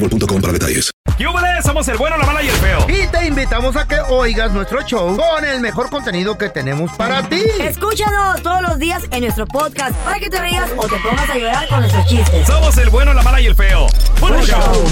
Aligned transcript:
boostmobile.com 0.00 0.40
para 0.40 0.52
detalles. 0.52 0.90
¡Yúbales! 1.18 1.64
Somos 1.64 1.86
el 1.88 1.98
bueno, 1.98 2.16
la 2.16 2.26
mala 2.26 2.42
y 2.42 2.48
el 2.48 2.56
feo. 2.56 2.86
Y 2.88 3.06
te 3.08 3.26
invitamos 3.26 3.76
a 3.76 3.86
que 3.86 4.00
oigas 4.08 4.52
nuestro 4.52 4.80
show 4.82 5.16
con 5.16 5.44
el 5.44 5.60
mejor 5.60 5.90
contenido 5.90 6.38
que 6.38 6.48
tenemos 6.48 6.90
para 6.92 7.28
ti. 7.28 7.42
Escúchanos 7.60 8.42
todos 8.42 8.62
los 8.62 8.78
días 8.78 9.02
en 9.10 9.22
nuestro 9.22 9.46
podcast 9.46 9.94
para 9.98 10.18
que 10.18 10.30
te 10.30 10.40
rías 10.40 10.70
o 10.76 10.86
te 10.86 10.96
pongas 10.96 11.28
a 11.28 11.36
llorar 11.36 11.68
con 11.68 11.80
nuestros 11.80 12.06
chistes. 12.06 12.46
Somos 12.46 12.76
el 12.78 12.90
bueno, 12.90 13.12
la 13.12 13.22
mala 13.22 13.40
y 13.40 13.46
el 13.46 13.54
feo. 13.54 13.86
¡Buen 14.20 14.40
show! 14.42 14.84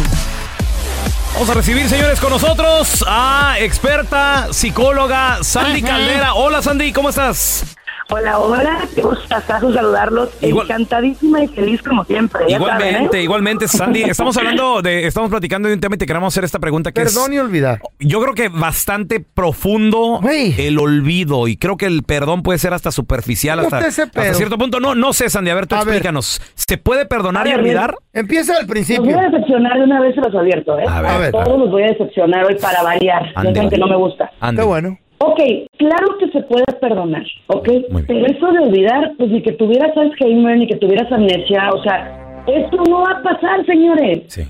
Vamos 1.35 1.51
a 1.51 1.55
recibir, 1.55 1.89
señores, 1.89 2.21
con 2.21 2.31
nosotros 2.31 3.05
a 3.07 3.57
experta 3.61 4.49
psicóloga 4.53 5.39
Sandy 5.43 5.83
Caldera. 5.83 6.35
Hola, 6.35 6.63
Sandy, 6.63 6.93
¿cómo 6.93 7.11
estás? 7.11 7.65
Hola, 8.11 8.39
hola, 8.39 8.79
qué 8.95 9.03
gustazo 9.03 9.71
saludarlos. 9.71 10.31
Igual- 10.41 10.65
Encantadísima 10.67 11.43
y 11.45 11.49
feliz 11.49 11.83
como 11.83 12.05
siempre. 12.07 12.41
saben, 12.41 12.57
Igualmente, 12.57 13.19
¿eh? 13.19 13.23
igualmente, 13.23 13.69
Sandy. 13.69 14.05
Estamos 14.05 14.35
hablando 14.39 14.81
de, 14.81 15.07
estamos 15.07 15.29
platicando 15.29 15.69
de 15.69 15.75
un 15.75 15.81
tema 15.81 15.97
y 15.97 15.99
te 15.99 16.07
queremos 16.07 16.33
hacer 16.33 16.43
esta 16.45 16.59
pregunta 16.59 16.91
que 16.91 17.03
Perdón 17.03 17.33
es, 17.33 17.37
y 17.37 17.39
olvidar. 17.39 17.83
yo 17.99 18.23
creo 18.23 18.33
que 18.33 18.49
bastante 18.49 19.21
profundo 19.21 20.21
el 20.33 20.79
olvido 20.79 21.49
y 21.49 21.59
creo 21.59 21.77
que 21.77 21.85
el 21.85 22.03
perdón 22.03 22.43
puede 22.43 22.59
ser 22.59 22.73
hasta 22.73 22.91
superficial, 22.93 23.59
¿Cómo 23.63 23.77
hasta, 23.77 23.89
hasta 24.07 24.35
cierto 24.35 24.57
punto. 24.57 24.81
No, 24.81 24.95
no 24.95 25.13
sé, 25.13 25.29
Sandy, 25.29 25.51
a 25.51 25.55
ver, 25.55 25.67
tú 25.67 25.75
A 25.75 25.81
ver. 25.81 25.89
explícanos. 25.89 26.41
¿Se 26.55 26.79
puede 26.79 27.05
perdonar 27.05 27.47
y 27.47 27.53
olvidar? 27.53 27.95
Empieza 28.15 28.55
al 28.55 28.61
Los 28.63 28.71
principio. 28.71 29.03
voy 29.05 29.13
a 29.13 29.29
decepcionar 29.29 29.77
de 29.77 29.85
una 29.85 30.01
vez, 30.01 30.15
se 30.15 30.23
los 30.23 30.35
advierto, 30.35 30.79
¿eh? 30.79 30.85
A 30.89 31.03
ver, 31.03 31.11
A 31.11 31.19
ver. 31.19 31.33
Todos 31.33 31.59
los 31.59 31.71
voy 31.71 31.83
a 31.83 31.89
decepcionar 31.89 32.47
hoy 32.47 32.55
para 32.55 32.83
variar. 32.83 33.33
Ande. 33.35 33.53
saben 33.55 33.69
que 33.69 33.77
no 33.77 33.87
me 33.87 33.97
gusta. 33.97 34.31
Ande. 34.41 34.63
Qué 34.63 34.67
bueno. 34.67 34.99
Ok, 35.21 35.41
claro 35.79 36.17
que 36.21 36.29
se 36.31 36.43
puede 36.43 36.65
perdonar, 36.81 37.25
¿ok? 37.49 37.69
Pero 38.07 38.27
eso 38.27 38.53
de 38.53 38.59
olvidar, 38.61 39.13
pues 39.19 39.31
ni 39.31 39.43
que 39.43 39.53
tuvieras 39.53 39.97
Alzheimer, 39.97 40.57
ni 40.59 40.67
que 40.69 40.77
tuvieras 40.77 41.11
amnesia, 41.11 41.71
o 41.75 41.83
sea, 41.83 42.45
esto 42.47 42.77
no 42.89 43.03
va 43.03 43.19
a 43.19 43.23
pasar, 43.23 43.67
señores. 43.67 44.23
Sí. 44.29 44.43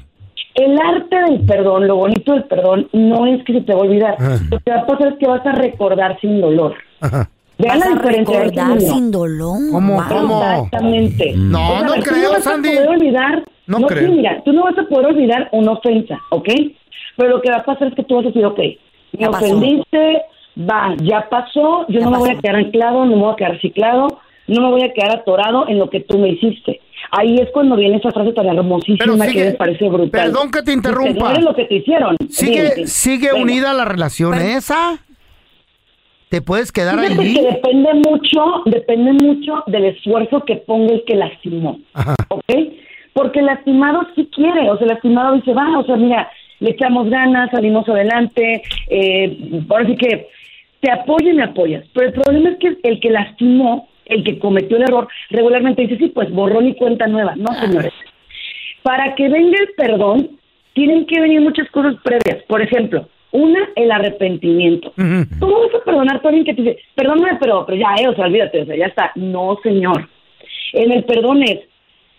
El 0.54 0.76
arte 0.78 1.16
del 1.16 1.40
perdón, 1.46 1.86
lo 1.86 1.96
bonito 1.96 2.32
del 2.34 2.44
perdón, 2.44 2.88
no 2.92 3.26
es 3.26 3.42
que 3.44 3.54
se 3.54 3.60
te 3.62 3.72
va 3.72 3.80
a 3.80 3.82
olvidar. 3.82 4.14
Ajá. 4.18 4.38
Lo 4.50 4.58
que 4.58 4.70
va 4.70 4.80
a 4.80 4.86
pasar 4.86 5.08
es 5.12 5.18
que 5.18 5.26
vas 5.26 5.46
a 5.46 5.52
recordar 5.52 6.20
sin 6.20 6.40
dolor. 6.40 6.74
Ajá. 7.00 7.30
Vean 7.58 7.78
Vas 7.80 7.88
la 7.88 7.92
a 7.92 7.94
diferencia. 7.98 8.40
recordar 8.40 8.80
sin 8.80 9.10
dolor. 9.10 9.58
¿Cómo? 9.72 9.94
Wow. 9.94 10.02
¿Cómo? 10.08 10.42
Exactamente. 10.42 11.32
No, 11.36 11.58
O 11.64 11.78
sea, 11.78 11.82
no 11.88 11.94
tú 11.94 12.00
creo, 12.02 12.30
vas 12.30 12.46
a 12.46 12.50
Sandy. 12.50 12.68
poder 12.68 12.88
olvidar. 12.88 13.44
No 13.66 13.78
sí, 13.78 13.84
creo. 13.86 14.12
mira, 14.12 14.42
tú 14.44 14.52
no 14.52 14.62
vas 14.64 14.78
a 14.78 14.82
poder 14.84 15.06
olvidar 15.06 15.48
una 15.52 15.72
ofensa, 15.72 16.18
¿ok? 16.30 16.48
Pero 17.16 17.30
lo 17.30 17.40
que 17.40 17.50
va 17.50 17.56
a 17.58 17.64
pasar 17.64 17.88
es 17.88 17.94
que 17.94 18.02
tú 18.04 18.16
vas 18.16 18.24
a 18.24 18.28
decir, 18.28 18.44
ok, 18.44 18.58
me 19.18 19.28
pasó. 19.30 19.46
Va, 20.58 20.94
ya 21.02 21.28
pasó, 21.28 21.86
yo 21.88 22.00
Ya 22.00 22.04
no 22.06 22.10
me 22.12 22.18
voy 22.18 22.30
a 22.30 22.38
quedar 22.38 22.56
anclado, 22.56 23.04
no 23.04 23.16
me 23.16 23.22
voy 23.22 23.32
a 23.32 23.36
quedar 23.36 23.60
ciclado, 23.60 24.20
no 24.46 24.60
me 24.62 24.70
voy 24.70 24.82
a 24.82 24.92
quedar 24.92 25.16
atorado 25.18 25.68
en 25.68 25.78
lo 25.78 25.90
que 25.90 26.00
tú 26.00 26.18
me 26.18 26.30
hiciste. 26.30 26.80
Ahí 27.12 27.36
es 27.36 27.48
cuando 27.52 27.76
viene 27.76 27.96
esa 27.96 28.10
frase 28.10 28.32
tan 28.32 28.46
hermosísima 28.46 28.98
Pero 28.98 29.16
sigue- 29.16 29.32
que 29.44 29.50
me 29.50 29.52
parece 29.56 29.88
brutal. 29.88 30.10
perdón 30.10 30.50
que 30.50 30.58
te 30.62 30.70
Dice, 30.70 30.72
interrumpa. 30.74 31.24
No 31.24 31.30
eres 31.30 31.44
lo 31.44 31.54
que 31.54 31.64
te 31.64 31.74
hicieron. 31.76 32.16
¿Sigue, 32.28 32.86
sigue 32.86 33.30
Bueno, 33.30 33.44
unida 33.44 33.72
la 33.74 33.84
relación 33.84 34.34
esa? 34.34 34.98
¿Te 36.28 36.42
puedes 36.42 36.72
quedar 36.72 36.98
Fíjate 37.00 37.22
ahí? 37.22 37.34
que 37.34 37.42
depende 37.42 37.94
mucho, 37.94 38.62
depende 38.66 39.12
mucho 39.14 39.62
del 39.66 39.86
esfuerzo 39.86 40.44
que 40.44 40.56
ponga 40.56 40.92
el 40.92 41.04
que 41.06 41.14
lastimó. 41.16 41.78
Ajá. 41.94 42.14
¿ok? 42.28 42.42
Porque 43.14 43.38
el 43.40 43.46
lastimado 43.46 44.00
sí 44.14 44.28
quiere, 44.34 44.68
o 44.70 44.76
sea, 44.76 44.86
el 44.86 44.92
lastimado 44.92 45.34
dice, 45.36 45.54
va, 45.54 45.78
o 45.78 45.84
sea, 45.86 45.96
mira, 45.96 46.30
le 46.60 46.70
echamos 46.70 47.08
ganas, 47.08 47.50
salimos 47.50 47.88
adelante, 47.88 48.62
eh, 48.90 49.38
ahora 49.70 49.86
sí 49.86 49.96
que 49.96 50.28
te 50.80 50.90
apoyo 50.90 51.30
y 51.30 51.34
me 51.34 51.44
apoyas. 51.44 51.84
Pero 51.92 52.08
el 52.08 52.12
problema 52.12 52.50
es 52.50 52.56
que 52.58 52.76
el 52.82 53.00
que 53.00 53.10
lastimó, 53.10 53.88
el 54.06 54.24
que 54.24 54.38
cometió 54.38 54.76
el 54.76 54.84
error, 54.84 55.08
regularmente 55.30 55.82
dice, 55.82 55.98
sí, 55.98 56.08
pues 56.08 56.30
borrón 56.30 56.66
y 56.66 56.74
cuenta 56.74 57.06
nueva. 57.06 57.34
No, 57.36 57.52
señores. 57.54 57.92
Para 58.82 59.14
que 59.14 59.28
venga 59.28 59.58
el 59.60 59.68
perdón, 59.76 60.38
tienen 60.72 61.06
que 61.06 61.20
venir 61.20 61.40
muchas 61.40 61.68
cosas 61.70 61.96
previas. 62.02 62.44
Por 62.46 62.62
ejemplo, 62.62 63.08
una, 63.32 63.68
el 63.76 63.90
arrepentimiento. 63.90 64.92
No 64.96 65.60
vas 65.60 65.74
a 65.74 65.84
perdonar 65.84 66.20
a 66.22 66.28
alguien 66.28 66.44
que 66.44 66.54
te 66.54 66.62
dice, 66.62 66.78
perdóname, 66.94 67.38
pero, 67.40 67.66
pero 67.66 67.78
ya, 67.78 68.02
eh, 68.02 68.08
o 68.08 68.14
sea, 68.14 68.26
olvídate, 68.26 68.62
o 68.62 68.66
sea, 68.66 68.76
ya 68.76 68.86
está. 68.86 69.12
No, 69.16 69.58
señor. 69.62 70.08
En 70.72 70.92
el 70.92 71.04
perdón 71.04 71.42
es, 71.42 71.60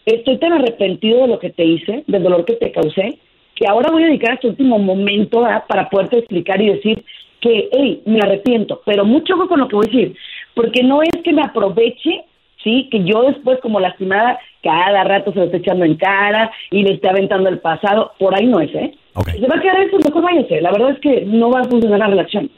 estoy 0.06 0.38
tan 0.38 0.54
arrepentido 0.54 1.22
de 1.22 1.28
lo 1.28 1.40
que 1.40 1.50
te 1.50 1.64
hice, 1.64 2.04
del 2.08 2.24
dolor 2.24 2.46
que 2.46 2.54
te 2.54 2.72
causé, 2.72 3.18
que 3.56 3.68
ahora 3.68 3.92
voy 3.92 4.04
a 4.04 4.08
dedicar 4.08 4.36
este 4.36 4.48
último 4.48 4.80
momento 4.80 5.42
¿verdad? 5.42 5.64
para 5.68 5.90
poderte 5.90 6.20
explicar 6.20 6.62
y 6.62 6.70
decir 6.70 7.04
que, 7.42 7.70
hey, 7.72 8.02
me 8.06 8.20
arrepiento, 8.20 8.82
pero 8.86 9.06
mucho 9.06 9.36
ojo 9.36 9.48
con 9.48 9.60
lo 9.60 9.68
que 9.68 9.76
voy 9.76 9.86
a 9.88 9.92
decir, 9.92 10.16
porque 10.54 10.84
no 10.84 11.02
es 11.02 11.12
que 11.24 11.34
me 11.34 11.42
aproveche, 11.42 12.24
sí, 12.64 12.88
que 12.92 13.04
yo 13.04 13.24
después 13.24 13.60
como 13.62 13.80
lastimada 13.80 14.40
cada 14.62 15.04
rato 15.04 15.32
se 15.32 15.40
lo 15.40 15.46
esté 15.46 15.58
echando 15.58 15.86
en 15.86 15.96
cara 15.96 16.52
y 16.72 16.84
le 16.84 16.96
esté 16.96 17.10
aventando 17.10 17.50
el 17.50 17.60
pasado, 17.60 18.12
por 18.20 18.36
ahí 18.36 18.46
no 18.46 18.60
es, 18.60 18.74
¿eh? 18.76 18.94
Ok. 19.14 19.30
Si 19.30 19.40
se 19.40 19.48
va 19.48 19.56
a 19.56 19.62
quedar 19.62 19.82
eso, 19.82 19.98
mejor 20.04 20.24
váyase, 20.24 20.62
la 20.62 20.72
verdad 20.72 20.92
es 20.92 21.00
que 21.00 21.22
no 21.26 21.50
va 21.50 21.62
a 21.62 21.66
funcionar 21.66 22.00
la 22.00 22.08
relación. 22.08 22.52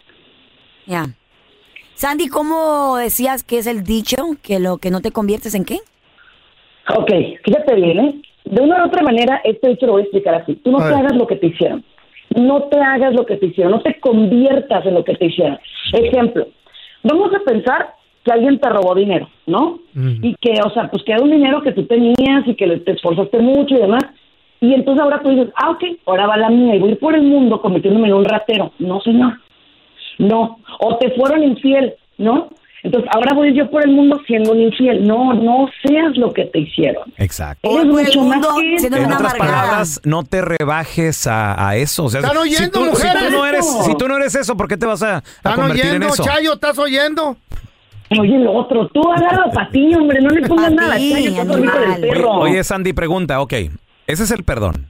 Ya. 0.88 1.06
Sandy, 1.94 2.30
¿cómo 2.30 2.98
decías 2.98 3.44
que 3.44 3.60
es 3.60 3.68
el 3.68 3.84
dicho? 3.84 4.18
Que 4.42 4.60
lo 4.60 4.78
que 4.80 4.90
no 4.90 5.02
te 5.02 5.12
conviertes 5.12 5.54
en 5.54 5.66
qué? 5.66 5.78
Ok, 6.98 7.12
fíjate 7.44 7.76
bien, 7.76 8.00
¿eh? 8.00 8.22
De 8.46 8.62
una 8.62 8.84
u 8.84 8.88
otra 8.88 9.04
manera, 9.04 9.40
esto 9.44 9.76
te 9.78 9.86
lo 9.86 9.94
voy 9.94 10.02
a 10.02 10.06
explicar 10.06 10.34
así. 10.34 10.56
Tú 10.56 10.72
no 10.72 10.80
te 10.80 10.94
hagas 10.94 11.16
lo 11.16 11.28
que 11.28 11.36
te 11.36 11.48
hicieron. 11.48 11.86
No 12.36 12.64
te 12.64 12.80
hagas 12.80 13.14
lo 13.14 13.26
que 13.26 13.36
te 13.38 13.48
hicieron. 13.48 13.72
No 13.74 13.82
te 13.82 14.00
conviertas 14.00 14.86
en 14.86 14.94
lo 14.94 15.04
que 15.04 15.16
te 15.16 15.26
hicieron. 15.26 15.60
Ejemplo, 15.94 16.48
vamos 17.04 17.32
a 17.34 17.40
pensar 17.40 17.94
que 18.24 18.32
alguien 18.32 18.60
te 18.60 18.70
robó 18.70 18.94
dinero, 18.96 19.30
¿no? 19.48 19.80
Y 20.22 20.36
que, 20.36 20.54
o 20.66 20.70
sea, 20.70 20.90
pues 20.90 21.04
que 21.04 21.12
era 21.12 21.24
un 21.24 21.32
dinero 21.32 21.62
que 21.62 21.72
tú 21.72 21.86
tenías 21.86 22.48
y 22.48 22.56
que 22.56 22.68
le- 22.68 22.78
te 22.80 22.92
esforzaste 22.92 23.40
mucho 23.40 23.76
y 23.76 23.80
demás. 23.82 24.04
Y 24.62 24.74
entonces 24.76 25.04
ahora 25.04 25.22
tú 25.24 25.30
dices, 25.30 25.50
ah, 25.56 25.72
ok, 25.72 25.84
ahora 26.06 26.28
va 26.28 26.38
la 26.38 26.50
mía 26.50 26.76
y 26.76 26.80
voy 26.80 26.90
a 26.90 26.92
ir 26.94 27.00
por 27.00 27.16
el 27.16 27.24
mundo 27.24 27.60
convirtiéndome 27.62 28.08
en 28.10 28.14
un 28.14 28.26
ratero. 28.26 28.72
No, 28.78 29.02
señor. 29.02 29.34
No. 30.20 30.60
O 30.80 30.98
te 30.98 31.10
fueron 31.12 31.44
infiel, 31.44 31.94
¿no? 32.20 32.50
Entonces 32.84 33.10
ahora 33.14 33.34
voy 33.36 33.56
yo 33.56 33.70
por 33.70 33.84
el 33.86 33.92
mundo 33.92 34.20
siendo 34.26 34.54
un 34.54 34.62
infiel. 34.62 35.06
No, 35.06 35.34
no 35.34 35.68
seas 35.86 36.18
lo 36.18 36.34
que 36.34 36.46
te 36.46 36.60
hicieron. 36.60 37.14
Exacto. 37.18 37.70
Eres 37.70 37.84
el 37.84 37.90
mucho 37.92 38.24
más 38.24 38.48
que. 38.58 38.88
En 38.88 38.94
una 38.94 39.16
otras 39.16 39.34
amargada. 39.36 39.38
palabras, 39.62 40.02
no 40.04 40.24
te 40.24 40.42
rebajes 40.42 41.28
a, 41.28 41.68
a 41.70 41.76
eso. 41.76 42.06
O 42.06 42.10
sea, 42.10 42.22
¿Están 42.22 42.36
si 42.38 42.56
oyendo, 42.56 42.72
tú, 42.90 42.96
si 42.96 43.08
tú 43.08 43.32
no 43.32 43.46
eres, 43.46 43.66
si 43.86 43.96
tú 43.96 44.08
no 44.08 44.18
eres 44.18 44.36
eso, 44.36 44.58
¿por 44.58 44.68
qué 44.68 44.78
te 44.78 44.86
vas 44.88 45.04
a, 45.04 45.18
a 45.18 45.20
¿Están 45.20 45.56
convertir 45.56 45.86
en 45.86 45.90
oyendo, 45.98 46.08
eso? 46.14 46.24
Chayo? 46.24 46.54
¿Estás 46.54 46.80
oyendo? 46.80 47.38
Oye, 48.20 48.40
lo 48.40 48.52
otro, 48.54 48.88
tú 48.90 49.02
agarra 49.10 49.46
a 49.46 49.52
Patiño, 49.52 50.00
hombre, 50.00 50.20
no 50.22 50.30
le 50.30 50.46
pongas 50.48 50.72
nada. 50.74 50.94
Patiño, 50.94 51.16
Chayo, 51.16 51.30
estás 51.30 51.48
dormido 51.48 51.74
del 51.74 51.84
animal. 51.84 52.02
Oye, 52.04 52.12
perro. 52.14 52.32
oye, 52.34 52.64
Sandy, 52.64 52.94
pregunta, 52.94 53.40
ok, 53.42 53.54
ese 54.08 54.24
es 54.24 54.32
el 54.32 54.44
perdón. 54.44 54.88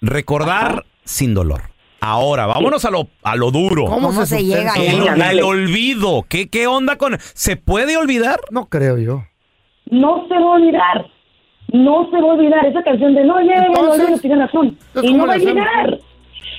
Recordar 0.00 0.84
sin 1.04 1.34
dolor. 1.34 1.73
Ahora, 2.04 2.46
vámonos 2.46 2.84
a 2.84 2.90
lo, 2.90 3.08
a 3.22 3.34
lo 3.34 3.50
duro. 3.50 3.86
¿Cómo, 3.86 4.08
¿Cómo 4.08 4.26
se 4.26 4.44
llega 4.44 4.74
ahí? 4.74 4.86
El, 4.88 5.20
el 5.22 5.42
olvido. 5.42 6.24
¿Qué, 6.28 6.50
¿Qué 6.50 6.66
onda 6.66 6.96
con...? 6.96 7.16
¿Se 7.32 7.56
puede 7.56 7.96
olvidar? 7.96 8.40
No 8.50 8.66
creo 8.66 8.98
yo. 8.98 9.22
No 9.90 10.26
se 10.28 10.34
va 10.34 10.40
a 10.40 10.54
olvidar. 10.56 11.06
No 11.72 12.08
se 12.10 12.20
va 12.20 12.28
a 12.30 12.34
olvidar 12.34 12.66
esa 12.66 12.82
canción 12.82 13.14
de 13.14 13.24
no 13.24 13.38
llega, 13.40 13.66
no 13.68 13.90
olvides, 13.92 14.20
tiene 14.20 14.36
razón. 14.36 14.76
Y 15.02 15.06
¿cómo 15.12 15.16
no 15.18 15.26
va 15.26 15.32
a 15.32 15.38
llegar. 15.38 15.98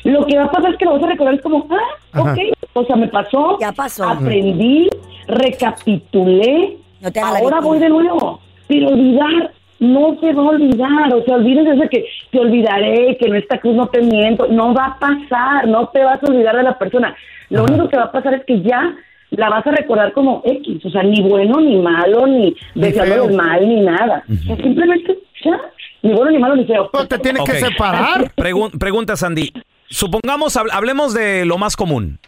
Lo 0.03 0.25
que 0.25 0.37
va 0.37 0.45
a 0.45 0.51
pasar 0.51 0.71
es 0.73 0.77
que 0.77 0.85
lo 0.85 0.93
vas 0.93 1.03
a 1.03 1.07
recordar 1.07 1.33
es 1.35 1.41
como, 1.41 1.67
ah, 1.69 2.19
Ajá. 2.19 2.33
ok, 2.33 2.39
o 2.73 2.85
sea, 2.85 2.95
me 2.95 3.07
pasó, 3.07 3.57
Ya 3.59 3.71
pasó. 3.71 4.03
aprendí, 4.09 4.89
recapitulé, 5.27 6.77
No 7.01 7.11
te 7.11 7.19
ahora 7.19 7.59
voy 7.61 7.79
de 7.79 7.89
nuevo. 7.89 8.39
Pero 8.67 8.89
olvidar, 8.89 9.53
no 9.79 10.17
se 10.19 10.33
va 10.33 10.43
a 10.43 10.47
olvidar. 10.47 11.13
O 11.13 11.23
sea, 11.25 11.35
olvídense 11.35 11.75
de 11.75 11.89
que 11.89 12.05
te 12.31 12.39
olvidaré, 12.39 13.17
que 13.19 13.27
en 13.27 13.35
esta 13.35 13.59
cruz 13.59 13.75
no 13.75 13.87
te 13.87 14.01
miento. 14.01 14.47
No 14.47 14.73
va 14.73 14.85
a 14.85 14.99
pasar, 14.99 15.67
no 15.67 15.87
te 15.89 16.03
vas 16.03 16.21
a 16.23 16.27
olvidar 16.27 16.55
de 16.55 16.63
la 16.63 16.77
persona. 16.77 17.15
Lo 17.49 17.63
único 17.63 17.89
que 17.89 17.97
va 17.97 18.03
a 18.05 18.11
pasar 18.11 18.33
es 18.35 18.45
que 18.45 18.61
ya 18.61 18.95
la 19.31 19.49
vas 19.49 19.65
a 19.67 19.71
recordar 19.71 20.13
como 20.13 20.41
X. 20.45 20.85
O 20.85 20.89
sea, 20.89 21.03
ni 21.03 21.21
bueno, 21.21 21.59
ni 21.59 21.77
malo, 21.77 22.25
ni 22.27 22.55
deseando 22.73 23.27
feo. 23.27 23.37
mal, 23.37 23.67
ni 23.67 23.81
nada. 23.81 24.23
O 24.29 24.45
sea, 24.45 24.55
simplemente 24.57 25.17
ya, 25.43 25.59
ni 26.01 26.13
bueno, 26.13 26.31
ni 26.31 26.39
malo, 26.39 26.55
ni 26.55 26.65
feo. 26.65 26.89
Pues 26.91 27.07
te 27.07 27.17
tienes 27.19 27.43
que 27.43 27.53
separar. 27.59 28.31
Pregun- 28.37 28.77
pregunta, 28.79 29.15
Sandy. 29.15 29.51
Supongamos, 29.87 30.55
hab- 30.57 30.71
hablemos 30.71 31.13
de 31.13 31.45
lo 31.45 31.57
más 31.57 31.75
común. 31.75 32.19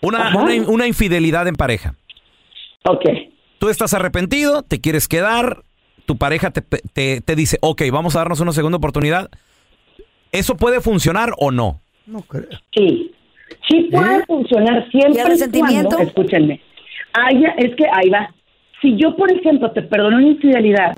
Una, 0.00 0.30
una, 0.36 0.54
una 0.68 0.86
infidelidad 0.86 1.46
en 1.48 1.54
pareja. 1.56 1.94
Ok. 2.84 3.04
Tú 3.58 3.68
estás 3.68 3.92
arrepentido, 3.94 4.62
te 4.62 4.80
quieres 4.80 5.08
quedar, 5.08 5.62
tu 6.08 6.16
pareja 6.16 6.50
te, 6.50 6.62
te- 6.62 7.20
te 7.20 7.36
dice, 7.36 7.58
ok, 7.60 7.82
vamos 7.92 8.16
a 8.16 8.20
darnos 8.20 8.40
una 8.40 8.52
segunda 8.52 8.78
oportunidad. 8.78 9.28
¿Eso 10.32 10.56
puede 10.56 10.80
funcionar 10.80 11.32
o 11.38 11.50
no? 11.50 11.80
No 12.06 12.22
creo. 12.22 12.46
Sí, 12.74 13.12
sí 13.68 13.88
puede 13.92 14.16
¿Eh? 14.20 14.24
funcionar 14.26 14.86
¿Y 14.88 14.90
siempre 14.90 15.20
el 15.20 15.26
y 15.26 15.30
resentimiento? 15.30 15.88
cuando, 15.90 16.08
escúchenme, 16.08 16.60
haya, 17.12 17.50
es 17.58 17.76
que 17.76 17.84
ahí 17.92 18.08
va. 18.08 18.32
Si 18.80 18.96
yo, 18.96 19.14
por 19.16 19.30
ejemplo, 19.30 19.70
te 19.72 19.82
perdono 19.82 20.16
una 20.16 20.28
infidelidad, 20.28 20.96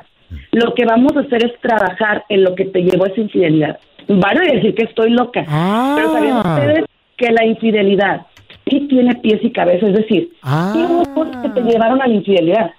lo 0.53 0.75
que 0.75 0.85
vamos 0.85 1.17
a 1.17 1.21
hacer 1.21 1.45
es 1.45 1.61
trabajar 1.61 2.25
en 2.29 2.45
lo 2.45 2.55
que 2.55 2.67
te 2.67 2.83
llevó 2.83 3.05
a 3.07 3.09
esa 3.09 3.21
infidelidad. 3.21 3.81
Van 4.07 4.39
a 4.39 4.53
decir 4.53 4.77
que 4.77 4.85
estoy 4.85 5.11
loca, 5.11 5.45
Ah. 5.49 5.95
pero 5.97 6.13
¿sabían 6.13 6.37
ustedes 6.37 6.85
que 7.17 7.33
la 7.33 7.45
infidelidad 7.45 8.27
sí 8.69 8.87
tiene 8.89 9.17
pies 9.17 9.41
y 9.43 9.51
cabeza? 9.51 9.89
Es 9.89 9.95
decir, 9.97 10.31
Ah. 10.43 10.71
tiene 10.73 11.03
cosas 11.15 11.43
que 11.43 11.49
te 11.49 11.63
llevaron 11.69 12.01
a 12.01 12.07
la 12.07 12.15
infidelidad. 12.15 12.71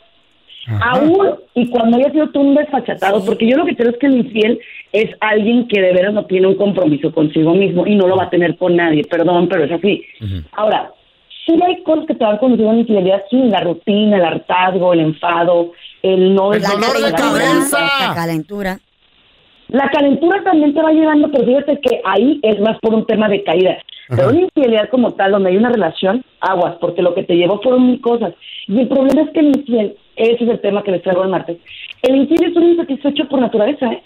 Aún 0.67 1.35
y 1.55 1.67
cuando 1.69 1.97
haya 1.97 2.11
sido 2.11 2.29
tú 2.29 2.41
un 2.41 2.55
desfachatado, 2.55 3.25
porque 3.25 3.47
yo 3.47 3.57
lo 3.57 3.65
que 3.65 3.75
creo 3.75 3.89
es 3.89 3.97
que 3.97 4.07
el 4.07 4.17
infiel 4.17 4.59
es 4.93 5.09
alguien 5.19 5.67
que 5.67 5.81
de 5.81 5.93
veras 5.93 6.13
no 6.13 6.25
tiene 6.25 6.47
un 6.47 6.55
compromiso 6.55 7.11
consigo 7.11 7.53
mismo 7.53 7.87
y 7.87 7.95
no 7.95 8.07
lo 8.07 8.15
va 8.15 8.25
a 8.25 8.29
tener 8.29 8.57
con 8.57 8.75
nadie, 8.75 9.03
perdón, 9.05 9.47
pero 9.47 9.63
es 9.63 9.71
así. 9.71 10.03
Ahora, 10.51 10.91
sí 11.45 11.57
hay 11.65 11.81
cosas 11.83 12.05
que 12.05 12.15
te 12.15 12.23
van 12.23 12.37
conduciendo 12.37 12.71
a 12.71 12.73
la 12.75 12.81
infidelidad, 12.81 13.23
sí, 13.29 13.37
la 13.43 13.61
rutina, 13.61 14.17
el 14.17 14.25
hartazgo, 14.25 14.93
el 14.93 14.99
enfado, 14.99 15.71
el 16.03 16.35
no... 16.35 16.53
El 16.53 16.61
La 16.61 16.69
dolor 16.69 16.97
de 16.97 17.11
calentura, 17.11 17.43
cabeza. 17.43 18.07
La 18.07 18.15
calentura. 18.15 18.79
La 19.69 19.89
calentura 19.89 20.43
también 20.43 20.73
te 20.73 20.81
va 20.81 20.91
llevando, 20.91 21.31
pero 21.31 21.45
fíjate 21.45 21.79
que 21.79 22.01
ahí 22.03 22.39
es 22.43 22.59
más 22.59 22.77
por 22.79 22.93
un 22.93 23.05
tema 23.05 23.29
de 23.29 23.41
caída. 23.43 23.77
Pero 24.09 24.29
una 24.29 24.41
infidelidad 24.41 24.89
como 24.89 25.13
tal, 25.13 25.31
donde 25.31 25.51
hay 25.51 25.55
una 25.55 25.69
relación, 25.69 26.25
aguas, 26.41 26.75
porque 26.81 27.01
lo 27.01 27.13
que 27.15 27.23
te 27.23 27.35
llevó 27.35 27.61
fueron 27.61 27.87
mil 27.87 28.01
cosas. 28.01 28.33
Y 28.67 28.81
el 28.81 28.89
problema 28.89 29.21
es 29.21 29.29
que 29.29 29.39
el 29.39 29.47
infiel, 29.47 29.95
ese 30.15 30.43
es 30.43 30.49
el 30.49 30.59
tema 30.59 30.83
que 30.83 30.91
les 30.91 31.01
traigo 31.01 31.23
el 31.23 31.29
martes, 31.29 31.57
el 32.01 32.15
infiel 32.15 32.51
es 32.51 32.55
un 32.55 32.63
insatisfecho 32.63 33.27
por 33.27 33.39
naturaleza, 33.39 33.91
¿eh? 33.91 34.03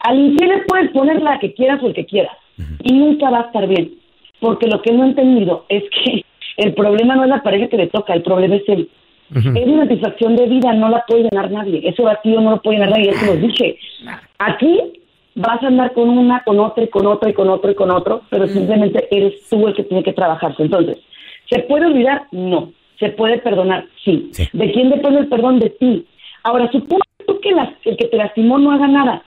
Al 0.00 0.18
infiel 0.18 0.50
le 0.50 0.58
puedes 0.62 0.90
poner 0.90 1.20
la 1.22 1.38
que 1.38 1.52
quieras 1.54 1.82
o 1.82 1.88
el 1.88 1.94
que 1.94 2.06
quieras, 2.06 2.36
y 2.82 2.92
nunca 2.92 3.30
va 3.30 3.40
a 3.40 3.46
estar 3.46 3.66
bien. 3.66 3.92
Porque 4.40 4.68
lo 4.68 4.80
que 4.82 4.92
no 4.92 5.04
he 5.04 5.08
entendido 5.08 5.64
es 5.68 5.84
que 5.90 6.24
el 6.56 6.74
problema 6.74 7.16
no 7.16 7.24
es 7.24 7.30
la 7.30 7.42
pareja 7.42 7.68
que 7.68 7.76
le 7.76 7.88
toca, 7.88 8.14
el 8.14 8.22
problema 8.22 8.56
es 8.56 8.68
él. 8.68 8.88
Es 9.30 9.66
una 9.66 9.82
satisfacción 9.82 10.36
de 10.36 10.46
vida, 10.46 10.72
no 10.72 10.88
la 10.88 11.04
puede 11.06 11.24
llenar 11.24 11.50
nadie. 11.50 11.86
Ese 11.86 12.00
vacío 12.00 12.40
no 12.40 12.52
lo 12.52 12.62
puede 12.62 12.78
llenar 12.78 12.92
nadie, 12.92 13.12
ya 13.12 13.18
se 13.18 13.26
los 13.26 13.40
dije. 13.42 13.78
Aquí 14.38 14.80
vas 15.34 15.62
a 15.62 15.66
andar 15.66 15.92
con 15.92 16.08
una, 16.08 16.42
con 16.44 16.58
otra, 16.58 16.84
y 16.84 16.88
con 16.88 17.06
otra, 17.06 17.28
y 17.28 17.34
con 17.34 17.48
otro, 17.50 17.70
y 17.70 17.74
con 17.74 17.90
otro, 17.90 18.22
pero 18.30 18.46
simplemente 18.48 19.06
eres 19.10 19.46
tú 19.50 19.66
el 19.66 19.74
que 19.74 19.84
tiene 19.84 20.02
que 20.02 20.14
trabajarse. 20.14 20.62
Entonces, 20.62 20.98
¿se 21.50 21.58
puede 21.60 21.86
olvidar? 21.86 22.26
No. 22.32 22.72
¿Se 22.98 23.10
puede 23.10 23.38
perdonar? 23.38 23.84
Sí. 24.04 24.30
Sí. 24.32 24.48
¿De 24.52 24.72
quién 24.72 24.90
depende 24.90 25.20
el 25.20 25.28
perdón? 25.28 25.58
De 25.60 25.70
ti. 25.70 26.06
Ahora, 26.42 26.70
supone 26.72 27.02
tú 27.26 27.38
que 27.40 27.52
las- 27.52 27.70
el 27.84 27.96
que 27.96 28.06
te 28.06 28.16
lastimó 28.16 28.58
no 28.58 28.72
haga 28.72 28.88
nada. 28.88 29.22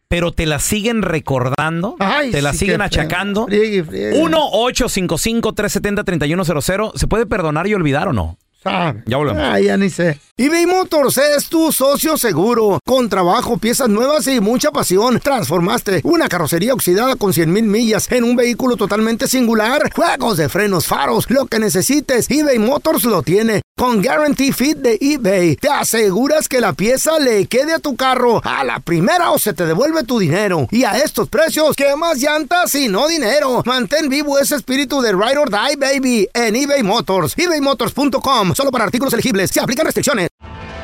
pero 0.08 0.32
te 0.32 0.46
la 0.46 0.60
siguen 0.60 1.02
recordando? 1.02 1.98
Ay, 2.00 2.32
¿Te 2.32 2.42
la 2.42 2.54
sí, 2.54 2.60
siguen 2.60 2.82
achacando? 2.82 3.48
Friegue, 3.48 3.84
friegue. 3.84 4.22
1-855-370-3100. 4.22 6.94
¿Se 6.96 7.08
puede 7.08 7.26
perdonar 7.26 7.68
y 7.68 7.74
olvidar 7.74 8.08
o 8.08 8.14
no? 8.14 8.38
Sabe. 8.62 9.04
Ya 9.06 9.18
volvemos. 9.18 9.42
Ah, 9.42 9.60
ya 9.60 9.78
ni 9.78 9.90
sé. 9.90 10.20
eBay 10.36 10.66
Motors 10.66 11.18
es 11.18 11.48
tu 11.48 11.72
socio 11.72 12.18
seguro. 12.18 12.80
Con 12.86 13.08
trabajo, 13.08 13.58
piezas 13.58 13.88
nuevas 13.88 14.28
y 14.28 14.42
mucha 14.42 14.72
pasión. 14.72 15.20
Transformaste 15.22 16.02
una 16.04 16.28
carrocería 16.28 16.74
oxidada 16.74 17.16
con 17.16 17.34
100 17.34 17.52
mil 17.54 17.64
millas 17.64 18.12
en 18.12 18.26
un 18.26 18.36
vehículo 18.36 18.76
totalmente 18.76 19.28
singular. 19.28 19.90
Juegos 19.94 20.38
de 20.38 20.50
frenos, 20.50 20.88
faros, 20.88 21.30
lo 21.30 21.46
que 21.46 21.60
necesites, 21.60 22.30
eBay 22.30 22.60
Motors 22.60 23.06
lo 23.06 23.22
tiene. 23.22 23.62
Con 23.80 24.02
Guarantee 24.02 24.52
Fit 24.52 24.78
de 24.80 24.98
eBay, 25.00 25.56
te 25.56 25.70
aseguras 25.70 26.50
que 26.50 26.60
la 26.60 26.74
pieza 26.74 27.18
le 27.18 27.46
quede 27.46 27.74
a 27.74 27.80
tu 27.80 27.96
carro 27.96 28.42
a 28.44 28.66
la 28.66 28.82
primera 28.82 29.32
o 29.32 29.40
se 29.40 29.54
te 29.54 29.66
devuelve 29.66 30.04
tu 30.04 30.20
dinero. 30.20 30.68
Y 30.70 30.84
a 30.84 30.98
estos 30.98 31.30
precios, 31.30 31.78
¿qué 31.78 31.96
más 31.96 32.18
llantas 32.18 32.76
y 32.76 32.90
no 32.90 33.08
dinero? 33.08 33.64
Mantén 33.66 34.10
vivo 34.10 34.38
ese 34.38 34.58
espíritu 34.58 35.00
de 35.00 35.14
Ride 35.14 35.38
or 35.38 35.50
Die, 35.50 35.78
baby, 35.78 36.28
en 36.34 36.58
eBay 36.58 36.84
Motors. 36.84 37.38
ebaymotors.com. 37.38 38.54
Solo 38.54 38.70
para 38.70 38.84
artículos 38.84 39.14
elegibles. 39.14 39.50
Se 39.50 39.62
aplican 39.62 39.86
restricciones. 39.86 40.28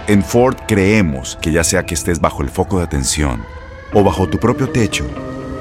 En 0.08 0.24
Ford 0.24 0.56
creemos 0.66 1.38
que 1.42 1.52
ya 1.52 1.66
sea 1.66 1.86
que 1.86 1.96
estés 1.96 2.22
bajo 2.22 2.44
el 2.44 2.50
foco 2.50 2.78
de 2.78 2.86
atención 2.86 3.44
o 3.92 4.06
bajo 4.06 4.30
tu 4.30 4.40
propio 4.40 4.70
techo, 4.70 5.04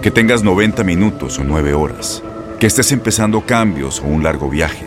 que 0.03 0.12
tengas 0.12 0.45
90 0.45 0.85
minutos 0.85 1.41
o 1.41 1.43
9 1.43 1.75
horas, 1.75 2.23
que 2.61 2.69
estés 2.69 2.93
empezando 2.93 3.41
cambios 3.41 3.99
o 3.99 4.05
un 4.05 4.23
largo 4.23 4.49
viaje, 4.49 4.87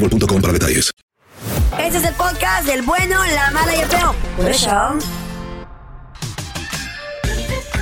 boostmobile.com 0.01 0.41
para 0.41 0.53
detalles. 0.53 0.91
Este 1.79 1.97
es 1.97 2.03
el 2.03 2.13
podcast 2.15 2.65
del 2.65 2.81
bueno, 2.83 3.15
la 3.35 3.51
mala 3.51 3.75
y 3.75 3.79
el 3.79 3.87
feo. 3.87 4.15
Por 4.37 4.49
eso. 4.49 4.69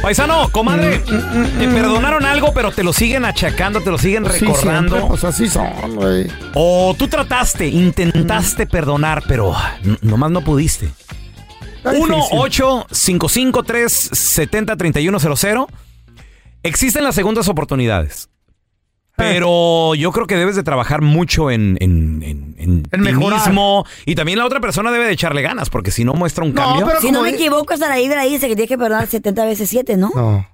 Paisano, 0.01 0.49
comadre, 0.53 0.99
te 0.99 1.67
perdonaron 1.67 2.23
algo, 2.25 2.53
pero 2.53 2.71
te 2.71 2.83
lo 2.83 2.93
siguen 2.93 3.25
achacando, 3.25 3.81
te 3.81 3.91
lo 3.91 3.97
siguen 3.97 4.23
Sí, 4.31 4.45
recordando. 4.45 4.95
siempre, 4.95 5.01
pues 5.09 5.23
así 5.25 5.49
son, 5.49 5.95
güey. 5.95 6.31
O 6.53 6.95
tú 6.97 7.09
trataste, 7.09 7.67
intentaste 7.67 8.65
perdonar, 8.65 9.23
pero 9.27 9.53
n- 9.83 9.97
nomás 10.01 10.31
no 10.31 10.41
pudiste. 10.41 10.89
Está 11.77 11.91
1 11.91 12.15
difícil. 12.15 12.39
8 12.39 12.88
55 12.91 13.63
70 13.89 14.77
3100 14.77 15.65
Existen 16.63 17.03
las 17.03 17.15
segundas 17.15 17.49
oportunidades. 17.49 18.29
Pero 19.19 19.95
yo 19.95 20.11
creo 20.11 20.25
que 20.27 20.35
debes 20.35 20.55
de 20.55 20.63
trabajar 20.63 21.01
mucho 21.01 21.51
en, 21.51 21.77
en, 21.81 22.23
en, 22.23 22.55
en 22.57 22.69
En 22.69 22.83
ti 22.83 22.97
mejorar. 22.97 23.39
mismo. 23.47 23.85
Y 24.05 24.15
también 24.15 24.39
la 24.39 24.45
otra 24.45 24.59
persona 24.59 24.91
debe 24.91 25.05
de 25.05 25.11
echarle 25.11 25.41
ganas, 25.41 25.69
porque 25.69 25.91
si 25.91 26.03
no 26.03 26.13
muestra 26.13 26.43
un 26.43 26.53
No, 26.53 26.61
cambio. 26.63 26.85
pero- 26.88 27.01
Si 27.01 27.07
no 27.11 27.19
como 27.19 27.23
me 27.23 27.29
di- 27.31 27.35
equivoco, 27.35 27.73
hasta 27.73 27.88
la 27.89 27.97
Biblia 27.97 28.21
dice 28.21 28.47
que 28.47 28.55
tienes 28.55 28.69
que 28.69 28.77
perdonar 28.77 29.07
70 29.07 29.45
veces 29.45 29.69
7, 29.69 29.97
¿no? 29.97 30.09
No. 30.15 30.47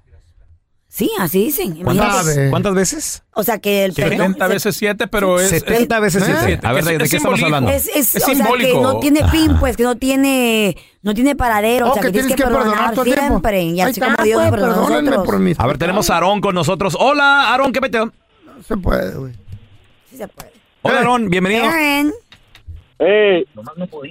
Sí, 0.88 1.10
así 1.18 1.44
dicen. 1.44 1.74
¿Cuántas, 1.82 2.22
Imagínate. 2.24 2.48
Cuántas 2.50 2.74
veces? 2.74 3.22
O 3.34 3.42
sea, 3.42 3.58
que 3.58 3.84
el 3.84 3.92
perdón... 3.92 4.16
70 4.18 4.46
veces 4.46 4.76
7, 4.76 5.08
pero 5.08 5.38
es... 5.38 5.50
70 5.50 6.00
veces 6.00 6.26
¿Eh? 6.26 6.34
7. 6.46 6.66
A 6.66 6.72
ver, 6.72 6.84
Es- 6.84 6.98
¿de, 6.98 7.08
qué 7.10 7.16
estamos 7.18 7.42
hablando? 7.42 7.70
Es, 7.70 7.88
es, 7.88 8.14
Es 8.16 8.22
o 8.22 8.26
sea, 8.26 8.28
que 8.28 8.34
simbólico. 8.36 8.80
no 8.80 8.98
tiene 9.00 9.28
fin, 9.28 9.56
pues, 9.60 9.76
que 9.76 9.82
no 9.82 9.96
tiene, 9.96 10.74
no 11.02 11.12
tiene 11.12 11.36
paradero. 11.36 11.88
Oh, 11.88 11.90
o 11.90 11.94
sea, 11.94 12.02
que, 12.02 12.12
tienes 12.12 12.34
que 12.34 12.42
perdonar, 12.42 12.92
todo 12.94 13.04
el 13.04 13.12
tiempo. 13.12 13.26
siempre. 13.26 13.62
Y 13.64 13.80
así 13.82 13.90
está, 14.00 14.14
como 14.14 14.24
Dios 14.24 14.38
pues, 14.38 14.44
nos 14.46 14.50
perdonó 14.52 14.72
a 14.96 15.02
nosotros. 15.02 15.54
A 15.58 15.66
ver, 15.66 15.76
tenemos 15.78 16.08
a. 16.08 16.14
Aarón 16.14 16.40
con 16.40 16.54
nosotros. 16.54 16.96
Hola, 16.98 17.50
Aarón, 17.50 17.72
¿qué 17.72 17.80
peteo? 17.82 18.10
Se 18.62 18.76
puede, 18.76 19.14
güey. 19.18 19.32
Sí 20.06 20.16
se 20.16 20.28
puede. 20.28 20.52
Hola, 20.82 20.98
Aarón, 20.98 21.28
bienvenido. 21.28 21.64
Aaron, 21.64 22.12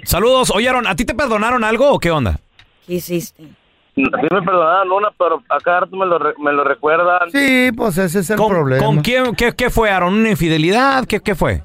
Saludos. 0.03 0.51
Oye, 0.51 0.67
Aarón, 0.67 0.87
¿a 0.87 0.95
ti 0.95 1.05
te 1.05 1.13
perdonaron 1.15 1.63
algo 1.63 1.91
o 1.91 1.99
qué 1.99 2.11
onda? 2.11 2.39
¿qué 2.85 2.95
hiciste? 2.95 3.43
Sí 3.95 4.01
me 4.01 4.09
perdonaron 4.41 4.91
una, 4.91 5.09
pero 5.17 5.41
a 5.49 5.57
cada 5.59 5.81
rato 5.81 5.95
me 5.95 6.05
lo, 6.05 6.19
re- 6.19 6.33
me 6.37 6.51
lo 6.51 6.63
recuerdan. 6.65 7.31
Sí, 7.31 7.71
pues 7.75 7.97
ese 7.97 8.19
es 8.19 8.29
el 8.29 8.37
¿Con, 8.37 8.49
problema. 8.49 8.85
con 8.85 8.99
quién? 9.01 9.33
Qué, 9.35 9.53
qué 9.53 9.69
fue, 9.69 9.89
Aaron? 9.89 10.13
¿Una 10.13 10.29
infidelidad? 10.31 11.05
¿Qué, 11.05 11.21
qué 11.21 11.33
fue? 11.33 11.63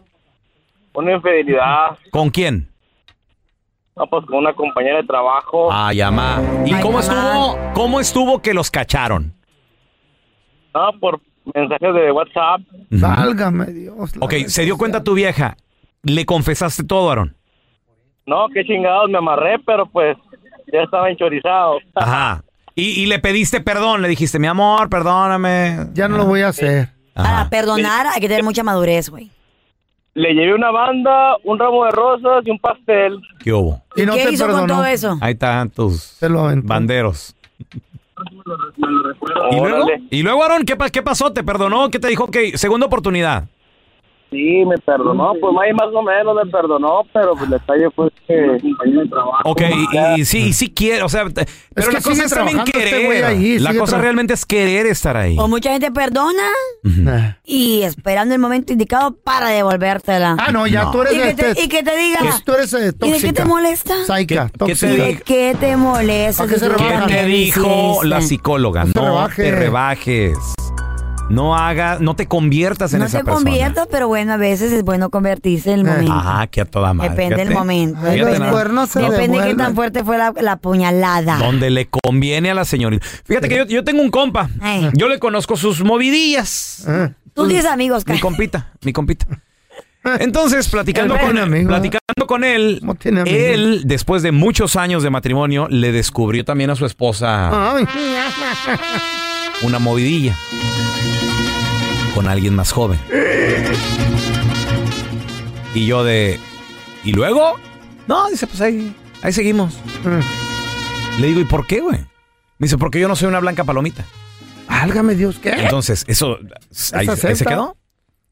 Una 0.95 1.13
infidelidad, 1.15 1.99
¿Con 2.11 2.31
quién? 2.31 2.69
no, 3.97 4.07
pues 4.07 4.25
con 4.27 4.37
una 4.39 4.55
compañera 4.55 4.99
de 4.99 5.07
trabajo. 5.07 5.71
Ah, 5.73 5.93
llama. 5.93 6.41
¿Y 6.65 6.73
Ay, 6.73 6.81
cómo 6.83 6.99
mamá. 7.01 7.13
estuvo? 7.13 7.73
¿Cómo 7.75 8.01
estuvo 8.01 8.41
que 8.43 8.55
los 8.55 8.71
cacharon? 8.71 9.35
No, 10.73 10.93
por 11.01 11.21
mensajes 11.55 11.95
de 11.95 12.13
WhatsApp. 12.13 12.61
Válgame 12.91 13.67
Dios. 13.67 14.13
Ok, 14.21 14.35
se 14.47 14.63
dio 14.65 14.77
cuenta 14.79 15.03
tu 15.05 15.15
vieja. 15.15 15.57
¿Le 16.03 16.25
confesaste 16.27 16.85
todo, 16.85 17.11
Aaron? 17.11 17.35
No, 18.27 18.47
qué 18.55 18.65
chingados, 18.65 19.11
me 19.11 19.19
amarré, 19.19 19.59
pero 19.67 19.87
pues 19.87 20.17
ya 20.73 20.83
estaba 20.83 21.11
enchorizado. 21.11 21.79
Ajá. 21.95 22.43
Y, 22.75 23.03
y 23.03 23.07
le 23.07 23.19
pediste 23.19 23.61
perdón. 23.61 24.03
Le 24.03 24.09
dijiste, 24.09 24.39
mi 24.39 24.47
amor, 24.47 24.89
perdóname. 24.89 25.89
Ya 25.93 26.09
no 26.09 26.17
lo 26.17 26.25
voy 26.27 26.43
a 26.43 26.49
hacer. 26.49 26.89
Ajá. 27.15 27.29
Para 27.29 27.51
perdonar 27.51 28.07
hay 28.07 28.21
que 28.21 28.29
tener 28.29 28.45
mucha 28.45 28.63
madurez, 28.63 29.11
güey. 29.11 29.31
Le 30.15 30.33
llevé 30.35 30.55
una 30.55 30.71
banda, 30.71 31.37
un 31.45 31.59
ramo 31.59 31.85
de 31.85 31.91
rosas 31.93 32.45
y 32.45 32.51
un 32.51 32.59
pastel. 32.59 33.21
¿Qué 33.39 33.53
hubo? 33.53 33.81
Y 33.95 34.05
no 34.05 34.15
¿Qué 34.15 34.25
te 34.27 34.33
hizo 34.33 34.49
con 34.49 34.67
todo 34.67 34.85
eso? 34.85 35.17
Ahí 35.21 35.33
están 35.35 35.71
tus 35.71 36.01
Se 36.03 36.29
lo 36.29 36.41
aventó. 36.47 36.67
banderos. 36.69 37.37
¿Y 39.51 39.57
luego? 39.57 39.87
¿Y 40.11 40.23
luego, 40.23 40.45
Aaron, 40.45 40.65
qué, 40.65 40.77
qué 40.93 41.03
pasó? 41.03 41.33
¿Te 41.33 41.43
perdonó? 41.43 41.91
¿Qué 41.91 41.99
te 41.99 42.09
dijo? 42.09 42.25
Ok, 42.25 42.37
segunda 42.55 42.87
oportunidad. 42.87 43.45
Sí, 44.31 44.65
me 44.65 44.79
perdonó, 44.79 45.33
pues 45.41 45.53
más, 45.53 45.65
más 45.75 45.89
o 45.93 46.03
menos 46.03 46.37
me 46.45 46.51
perdonó, 46.53 47.03
pero 47.13 47.33
pues, 47.33 47.45
el 47.45 47.51
detalle 47.51 47.91
fue 47.97 48.09
que 48.29 48.59
compañero 48.63 49.01
de 49.03 49.09
trabajo. 49.09 49.43
Ok, 49.45 49.63
y, 50.17 50.21
y 50.21 50.25
sí, 50.25 50.39
y 50.49 50.53
sí 50.53 50.71
quiere, 50.73 51.03
o 51.03 51.09
sea, 51.09 51.25
pero 51.25 51.89
que 51.89 51.93
la 51.95 52.01
cosa 52.01 52.25
es 52.25 52.31
también 52.33 52.59
este 52.61 52.71
querer. 52.73 53.07
güey 53.07 53.23
ahí, 53.23 53.59
la 53.59 53.75
cosa 53.75 53.99
realmente 53.99 54.35
es 54.35 54.47
querer 54.47 54.87
estar 54.87 55.17
ahí. 55.17 55.37
O 55.39 55.49
mucha 55.49 55.73
gente 55.73 55.91
perdona 55.91 56.43
Nah. 56.85 57.33
y 57.45 57.83
esperando 57.83 58.35
el 58.35 58.41
momento 58.41 58.73
indicado 58.73 59.17
para 59.17 59.49
devolvértela. 59.49 60.37
Ah, 60.39 60.53
no, 60.53 60.67
ya 60.69 60.85
No. 60.85 60.91
tú 60.93 61.03
eres 61.03 61.15
y, 61.15 61.19
que 61.19 61.35
te, 61.35 61.51
este- 61.51 61.63
y 61.65 61.69
que 61.69 61.83
te 61.83 61.97
diga. 61.97 62.19
que 62.21 62.29
tú 62.45 62.53
eres 62.53 62.73
eh, 62.75 62.79
¿Y 62.79 62.83
de 62.85 62.93
tóxica. 62.93 63.27
qué 63.27 63.33
te 63.33 63.45
molesta? 63.45 64.05
Saica, 64.07 64.47
¿Qué- 64.47 64.53
qué 64.53 64.53
te 64.53 64.59
tóxica. 64.59 64.93
¿De 65.05 65.23
qué 65.25 65.57
te 65.59 65.77
molesta? 65.77 66.45
¿Para 66.47 67.07
qué 67.07 67.15
te 67.15 67.25
dijo 67.27 68.05
la 68.05 68.21
psicóloga? 68.21 68.85
No 68.85 68.93
No, 69.25 69.29
te 69.35 69.51
rebajes. 69.51 70.39
Te. 71.31 71.35
No 71.35 71.57
hagas, 71.57 72.01
no 72.01 72.15
te 72.17 72.27
conviertas 72.27 72.93
en 72.93 73.01
No 73.01 73.07
esa 73.07 73.19
te 73.19 73.25
persona. 73.25 73.45
conviertas, 73.51 73.89
pero 73.91 74.09
bueno, 74.09 74.33
a 74.35 74.37
veces 74.37 74.73
es 74.73 74.83
bueno 74.85 75.11
convertirse 75.11 75.73
en 75.73 75.81
el 75.81 75.85
momento. 75.87 76.13
Ajá, 76.13 76.47
que 76.49 76.61
a 76.61 76.65
toda 76.65 76.93
madre. 76.93 77.11
Depende 77.11 77.37
del 77.37 77.55
momento. 77.55 77.99
Ahí 78.03 78.15
Fíjate 78.15 78.31
los 78.33 78.41
nada. 78.41 78.53
cuernos 78.53 78.91
se 78.91 79.01
Depende 79.01 79.39
de 79.41 79.49
qué 79.49 79.55
tan 79.55 79.75
fuerte 79.75 80.05
fue 80.05 80.19
la, 80.19 80.33
la 80.41 80.57
puñalada. 80.57 81.39
Donde 81.39 81.71
le 81.71 81.89
conviene 81.89 82.51
a 82.51 82.55
la 82.55 82.65
señorita. 82.65 83.07
Fíjate 83.25 83.49
que 83.49 83.57
yo, 83.57 83.65
yo 83.67 83.85
tengo 83.85 84.03
un 84.03 84.11
compa. 84.11 84.51
Eh. 84.63 84.91
Yo 84.95 85.09
le 85.09 85.19
conozco 85.19 85.57
sus 85.57 85.83
movidillas. 85.83 86.85
Ah, 86.87 87.11
Tú 87.33 87.47
tienes 87.47 87.65
amigos, 87.67 88.05
Mi 88.07 88.17
Ca- 88.17 88.21
compita, 88.21 88.73
mi 88.83 88.93
compita. 88.93 89.27
Entonces, 90.19 90.67
platicando 90.69 91.15
Él 91.15 91.21
con, 91.21 91.39
amigos. 91.39 91.69
platicando 91.69 92.27
con 92.27 92.43
él, 92.43 92.81
él, 93.27 93.83
después 93.85 94.23
de 94.23 94.33
muchos 94.33 94.77
años 94.77 95.03
de 95.03 95.11
matrimonio, 95.11 95.69
le 95.69 95.93
descubrió 95.93 96.43
también 96.45 96.71
a 96.71 96.75
su 96.75 96.87
esposa 96.87 97.75
Ay. 97.77 97.85
una 99.63 99.79
movidilla 99.79 100.35
con 102.21 102.29
alguien 102.29 102.55
más 102.55 102.71
joven. 102.71 102.99
Y 105.75 105.87
yo 105.87 106.05
de... 106.05 106.39
¿Y 107.03 107.13
luego? 107.13 107.59
No, 108.07 108.29
dice, 108.29 108.47
pues 108.47 108.61
ahí, 108.61 108.95
ahí 109.23 109.33
seguimos. 109.33 109.79
Le 111.19 111.29
digo, 111.29 111.41
¿y 111.41 111.45
por 111.47 111.67
qué, 111.67 111.81
güey? 111.81 111.97
Me 112.59 112.67
dice, 112.67 112.77
porque 112.77 113.01
yo 113.01 113.09
no 113.09 113.17
soy 113.17 113.29
una 113.29 113.41
blanca 113.41 113.65
palomita. 113.65 114.05
Válgame 114.69 115.15
Dios, 115.15 115.39
¿qué? 115.39 115.53
Entonces, 115.53 116.05
eso... 116.09 116.37
Ahí, 116.93 117.09
¿Esa 117.09 117.29
ahí 117.29 117.37
se 117.37 117.47
quedó. 117.47 117.79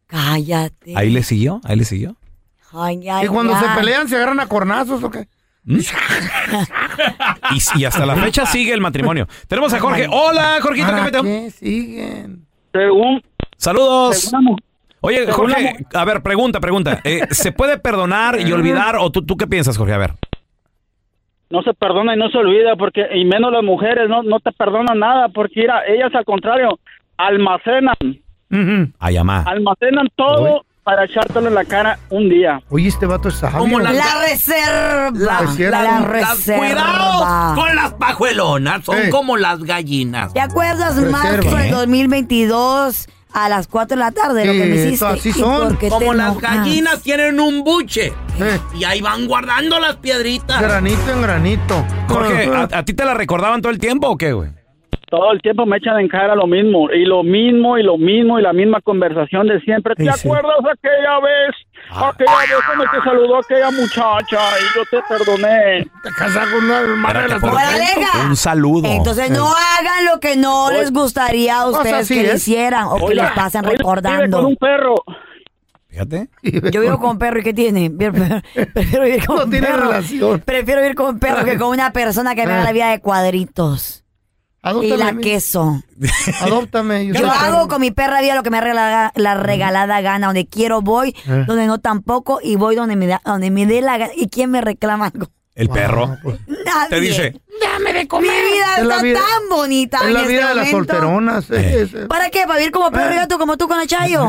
Cállate. 0.06 0.92
Ahí 0.94 1.08
le 1.08 1.22
siguió, 1.22 1.62
ahí 1.64 1.76
le 1.76 1.86
siguió. 1.86 2.14
Ay, 2.72 3.08
ay, 3.08 3.24
¿Y 3.24 3.28
cuando 3.28 3.54
ay. 3.54 3.64
se 3.64 3.74
pelean 3.74 4.06
se 4.06 4.16
agarran 4.16 4.40
a 4.40 4.48
cornazos 4.48 5.02
o 5.02 5.10
qué? 5.10 5.28
¿Mm? 5.64 5.78
Y, 7.52 7.80
y 7.80 7.84
hasta 7.86 8.04
la 8.04 8.16
fecha 8.16 8.44
sigue 8.44 8.74
el 8.74 8.82
matrimonio. 8.82 9.26
Tenemos 9.46 9.72
a 9.72 9.80
Jorge. 9.80 10.08
Hola, 10.10 10.58
Jorgito, 10.60 10.88
¿qué 10.92 11.22
qué 11.22 11.50
siguen? 11.50 12.46
Según, 12.72 13.22
Saludos. 13.58 14.32
Oye, 15.00 15.30
Jorge, 15.30 15.84
a 15.94 16.04
ver, 16.04 16.22
pregunta, 16.22 16.58
pregunta. 16.60 17.00
Eh, 17.04 17.20
¿Se 17.30 17.52
puede 17.52 17.78
perdonar 17.78 18.40
y 18.40 18.50
olvidar 18.52 18.96
o 18.96 19.10
tú, 19.10 19.22
tú 19.24 19.36
qué 19.36 19.46
piensas, 19.46 19.76
Jorge? 19.76 19.92
A 19.92 19.98
ver. 19.98 20.14
no 21.50 21.62
se 21.62 21.72
perdona 21.74 22.14
y 22.14 22.18
no 22.18 22.28
se 22.30 22.38
olvida, 22.38 22.76
porque 22.76 23.06
y 23.14 23.24
menos 23.24 23.50
las 23.52 23.62
mujeres 23.62 24.08
no, 24.08 24.22
no 24.22 24.38
te 24.40 24.52
perdonan 24.52 24.98
nada, 24.98 25.28
porque 25.28 25.60
mira, 25.60 25.80
ellas 25.86 26.14
al 26.14 26.24
contrario, 26.24 26.78
almacenan. 27.16 27.94
A 28.98 29.10
llamar. 29.10 29.44
almacenan 29.48 30.08
todo 30.16 30.64
para 30.82 31.04
echártelo 31.04 31.48
en 31.48 31.54
la 31.54 31.64
cara 31.66 31.98
un 32.10 32.28
día. 32.30 32.60
Oye, 32.70 32.88
este 32.88 33.04
vato 33.06 33.28
es 33.28 33.34
sabio. 33.36 33.58
¿Cómo 33.58 33.78
la- 33.78 33.92
La 33.92 34.20
reserva. 34.26 35.10
La- 35.14 36.00
reserva. 36.06 37.54
con 37.54 37.76
las 37.76 37.92
pajuelonas, 37.94 38.84
son 38.84 38.96
Eh. 38.98 39.10
como 39.10 39.36
las 39.36 39.62
gallinas. 39.64 40.32
¿Te 40.32 40.40
acuerdas 40.40 40.96
marzo 41.10 41.50
del 41.52 41.66
¿Eh? 41.66 41.70
2022 41.70 43.06
a 43.32 43.48
las 43.48 43.66
4 43.68 43.96
de 43.96 44.00
la 44.02 44.10
tarde 44.10 44.44
lo 44.44 44.52
que 44.52 44.64
me 44.66 44.76
Sí, 44.76 44.88
hiciste? 44.88 45.06
así 45.06 45.28
¿Y 45.30 45.32
son. 45.32 45.76
qué 45.76 45.90
te 45.90 46.06
enojas? 46.06 47.02
tienen 47.02 47.40
un 47.40 47.62
buche 47.64 48.12
Eh, 48.40 48.58
y 48.74 48.84
ahí 48.84 49.00
van 49.00 49.26
guardando 49.26 49.78
las 49.80 49.96
piedritas. 49.96 50.60
granito 50.62 51.10
en 51.12 51.22
granito. 51.22 51.84
Jorge, 52.08 52.46
¿a, 52.54 52.68
a 52.78 52.84
ti 52.84 52.94
te 52.94 53.04
la 53.04 53.14
recordaban 53.14 53.60
todo 53.60 53.70
el 53.72 53.78
tiempo 53.78 54.08
o 54.08 54.16
qué, 54.16 54.32
güey? 54.32 54.50
Todo 55.10 55.32
el 55.32 55.40
tiempo 55.40 55.64
me 55.64 55.78
echan 55.78 55.98
en 56.00 56.08
cara 56.08 56.34
lo 56.34 56.46
mismo, 56.46 56.90
y 56.90 57.04
lo 57.06 57.22
mismo, 57.22 57.78
y 57.78 57.82
lo 57.82 57.96
mismo, 57.96 58.38
y 58.38 58.42
la 58.42 58.52
misma 58.52 58.80
conversación 58.82 59.46
de 59.46 59.58
siempre. 59.60 59.94
¿Te 59.94 60.04
Sí, 60.04 60.10
sí. 60.14 60.28
acuerdas 60.28 60.58
aquella 60.70 61.18
vez? 61.20 61.54
Ah. 61.90 62.10
Aquella 62.12 62.30
vez 62.40 62.64
cuando 62.66 62.84
te 62.84 63.02
saludó 63.02 63.38
aquella 63.38 63.70
muchacha 63.70 64.38
y 64.60 64.76
yo 64.76 64.84
te 64.90 64.98
perdoné. 65.08 65.90
Te 66.02 66.10
casas 66.10 66.46
con 66.48 66.64
una 66.64 66.80
hermana 66.80 67.22
de 67.22 67.28
las 67.28 67.36
Espérate, 67.42 67.66
¡Fuera, 67.68 67.72
Lega! 67.78 68.28
Un 68.28 68.36
saludo. 68.36 68.86
Entonces 68.88 69.30
no 69.30 69.46
hagan 69.46 70.04
lo 70.12 70.20
que 70.20 70.36
no 70.36 70.70
les 70.70 70.92
gustaría 70.92 71.60
a 71.60 71.64
Pues 71.64 71.76
ustedes 71.78 71.94
así 71.94 72.14
que 72.14 72.22
le 72.24 72.34
hicieran 72.34 72.84
o 72.90 73.06
que 73.06 73.14
les 73.14 73.30
pasen 73.30 73.62
vive 73.62 73.76
con 73.78 73.96
recordando. 73.96 74.46
un 74.46 74.56
perro. 74.56 74.94
Fíjate. 75.88 76.28
Yo 76.70 76.82
vivo 76.82 76.98
con 76.98 77.18
perro 77.18 77.40
y 77.40 77.44
¿qué 77.44 77.54
tiene? 77.54 77.90
Prefiero 78.74 79.04
vivir 79.04 79.24
con 79.24 79.36
No 79.36 79.44
un 79.44 79.50
tiene 79.50 79.66
perro. 79.68 79.80
relación. 79.86 80.40
Prefiero 80.40 80.80
vivir 80.82 80.94
con 80.94 81.06
un 81.14 81.18
perro 81.18 81.44
que 81.46 81.56
con 81.56 81.68
una 81.70 81.92
persona 81.92 82.34
que 82.34 82.44
me 82.46 82.52
haga 82.52 82.64
la 82.64 82.72
vida 82.72 82.90
de 82.90 83.00
cuadritos. 83.00 84.04
Y 84.64 84.68
Adóptame 84.68 84.96
la 84.96 85.12
mí. 85.12 85.22
queso. 85.22 85.82
Adóptame. 86.40 87.06
Yo 87.06 87.30
hago 87.30 87.68
con 87.68 87.80
mi 87.80 87.90
perra 87.90 88.20
vida 88.20 88.34
lo 88.34 88.42
que 88.42 88.50
me 88.50 88.60
regala 88.60 89.12
la 89.14 89.34
regalada 89.34 90.00
gana. 90.00 90.26
Donde 90.26 90.46
quiero 90.46 90.82
voy, 90.82 91.14
Eh. 91.28 91.44
donde 91.46 91.66
no 91.66 91.78
tampoco, 91.78 92.40
y 92.42 92.56
voy 92.56 92.74
donde 92.76 92.96
me, 92.96 93.06
da, 93.06 93.20
donde 93.24 93.50
me 93.50 93.66
dé 93.66 93.80
la 93.80 93.98
gana. 93.98 94.12
¿Y 94.16 94.28
quién 94.28 94.50
me 94.50 94.60
reclama 94.60 95.06
algo? 95.06 95.28
El 95.58 95.68
perro. 95.68 96.16
Nadie. 96.46 96.88
Te 96.88 97.00
dice, 97.00 97.40
Dame 97.60 97.92
de 97.92 98.06
comer. 98.06 98.30
Mi 98.30 98.52
vida 98.52 98.66
Es 98.76 98.82
está 98.84 99.02
vida- 99.02 99.18
tan 99.18 99.48
bonita. 99.50 99.98
Es 99.98 100.04
en 100.04 100.14
la 100.14 100.20
este 100.20 100.32
vida 100.32 100.48
de 100.50 100.54
las 100.54 100.70
momento. 100.70 100.92
solteronas. 100.94 101.44
Eh. 101.50 102.06
¿Para 102.08 102.30
qué? 102.30 102.46
¿Para 102.46 102.58
vivir 102.60 102.70
como 102.72 102.92
perro 102.92 103.12
y 103.12 103.16
gato 103.16 103.36
como 103.38 103.56
tú 103.56 103.66
con 103.66 103.80
el 103.80 103.88
chayo? 103.88 104.28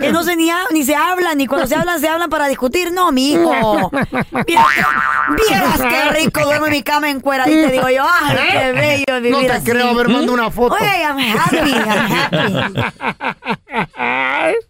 Que 0.00 0.10
no 0.10 0.24
se 0.24 0.34
ni, 0.36 0.48
ha- 0.50 0.64
ni 0.72 0.82
se 0.82 0.96
hablan, 0.96 1.36
ni 1.36 1.46
cuando 1.46 1.66
se 1.66 1.74
hablan, 1.74 2.00
se 2.00 2.08
hablan 2.08 2.30
para 2.30 2.48
discutir. 2.48 2.90
No, 2.92 3.12
mi 3.12 3.32
hijo. 3.32 3.90
Vieras 4.46 5.80
qué 5.80 6.10
rico 6.18 6.40
duermo 6.42 6.66
en 6.66 6.72
mi 6.72 6.82
cama 6.82 7.10
en 7.10 7.20
cuera. 7.20 7.46
Y 7.48 7.52
te 7.52 7.70
digo 7.72 7.88
yo, 7.90 8.02
ay, 8.08 8.36
qué 8.50 8.72
bello 8.72 9.04
vivir 9.20 9.32
No 9.32 9.40
te 9.40 9.52
así. 9.52 9.70
creo, 9.70 9.90
a 9.90 9.92
ver, 9.92 10.08
manda 10.08 10.32
una 10.32 10.50
foto. 10.50 10.74
Oye, 10.74 11.02
I'm 11.02 11.18
happy, 11.18 11.70
I'm 11.70 12.12
happy. 12.12 12.80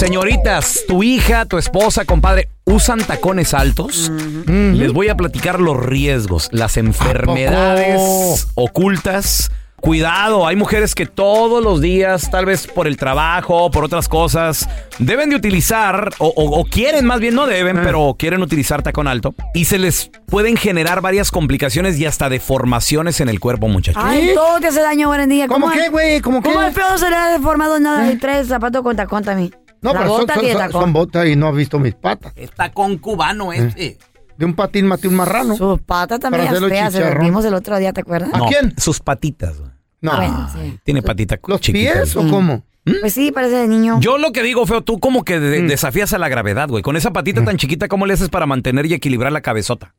Señoritas, 0.00 0.84
tu 0.86 1.02
hija, 1.02 1.46
tu 1.46 1.56
esposa, 1.56 2.04
compadre, 2.04 2.50
¿usan 2.66 2.98
tacones 2.98 3.54
altos? 3.54 4.12
Les 4.46 4.92
voy 4.92 5.08
a 5.08 5.14
platicar 5.14 5.58
los 5.58 5.74
riesgos, 5.82 6.50
las 6.52 6.76
enfermedades 6.76 8.46
ocultas. 8.56 9.50
Cuidado, 9.80 10.46
hay 10.46 10.54
mujeres 10.54 10.94
que 10.94 11.06
todos 11.06 11.64
los 11.64 11.80
días, 11.80 12.30
tal 12.30 12.44
vez 12.44 12.66
por 12.66 12.86
el 12.86 12.98
trabajo, 12.98 13.70
por 13.70 13.84
otras 13.84 14.06
cosas, 14.06 14.68
deben 14.98 15.30
de 15.30 15.36
utilizar, 15.36 16.10
o, 16.18 16.26
o- 16.28 16.60
o 16.60 16.64
quieren 16.66 17.06
más 17.06 17.18
bien, 17.20 17.34
no 17.34 17.46
deben, 17.46 17.80
pero 17.82 18.16
quieren 18.18 18.42
utilizar 18.42 18.82
tacón 18.82 19.08
alto. 19.08 19.34
Y 19.54 19.64
se 19.64 19.78
les 19.78 20.10
pueden 20.26 20.58
generar 20.58 21.00
varias 21.00 21.30
complicaciones 21.30 21.98
y 21.98 22.04
hasta 22.04 22.28
deformaciones 22.28 23.20
en 23.22 23.30
el 23.30 23.40
cuerpo, 23.40 23.68
muchachos. 23.68 24.02
Ay, 24.04 24.32
todo 24.34 24.60
te 24.60 24.66
hace 24.66 24.82
daño 24.82 25.08
hoy 25.08 25.22
en 25.22 25.28
día. 25.30 25.48
¿Cómo 25.48 25.70
qué, 25.70 25.88
güey? 25.88 26.20
¿Cómo 26.20 26.42
qué? 26.42 26.50
¿Cómo 26.52 26.66
el 26.66 26.74
no 26.74 26.98
se 26.98 27.08
le 27.08 27.16
ha 27.16 27.28
deformado 27.30 27.80
nada 27.80 28.12
y 28.12 28.16
trae 28.16 28.44
zapatos 28.44 28.82
con 28.82 28.94
tacón 28.94 29.24
también? 29.24 29.54
No, 29.86 29.92
La 29.94 29.98
pero 30.00 30.10
son, 30.16 30.20
bota 30.26 30.34
son- 30.34 30.72
son- 30.72 30.92
botas 30.92 31.26
y 31.28 31.36
no 31.36 31.48
has 31.48 31.54
visto 31.54 31.78
mis 31.78 31.94
patas. 31.94 32.32
Es 32.36 32.50
tacón 32.52 32.98
cubano 32.98 33.52
este. 33.52 33.98
De 34.36 34.44
un 34.44 34.54
patín 34.54 34.86
maté 34.86 35.08
un 35.08 35.14
marrano. 35.14 35.56
Sus 35.56 35.80
patas 35.80 36.20
también 36.20 36.46
hacerlo 36.48 36.68
feas, 36.68 36.92
se 36.92 37.00
las 37.00 37.18
vimos 37.18 37.44
el 37.44 37.54
otro 37.54 37.78
día, 37.78 37.92
¿te 37.92 38.00
acuerdas? 38.02 38.30
¿A 38.34 38.38
No, 38.38 38.46
quién? 38.46 38.74
Sus 38.78 39.00
patitas. 39.00 39.58
güey. 39.58 39.70
No. 40.02 40.14
Bueno, 40.16 40.50
sí. 40.52 40.78
Tiene 40.84 41.00
patita 41.02 41.38
¿Los 41.46 41.60
chiquita. 41.60 41.92
pies 41.94 42.16
o 42.16 42.28
cómo? 42.28 42.64
Pues 43.00 43.14
sí, 43.14 43.32
parece 43.32 43.56
de 43.56 43.66
niño. 43.66 43.98
Yo 44.00 44.16
lo 44.18 44.30
que 44.32 44.42
digo, 44.44 44.64
feo, 44.66 44.80
tú 44.82 45.00
como 45.00 45.24
que 45.24 45.40
de- 45.40 45.62
Mm. 45.62 45.66
desafías 45.68 46.12
a 46.12 46.18
la 46.18 46.28
gravedad, 46.28 46.68
güey. 46.68 46.82
Con 46.82 46.96
esa 46.96 47.12
patita 47.12 47.44
tan 47.44 47.56
chiquita, 47.56 47.88
¿cómo 47.88 48.06
le 48.06 48.12
haces 48.14 48.28
para 48.28 48.46
mantener 48.46 48.86
y 48.86 48.94
equilibrar 48.94 49.32
la 49.32 49.40
cabezota? 49.40 49.94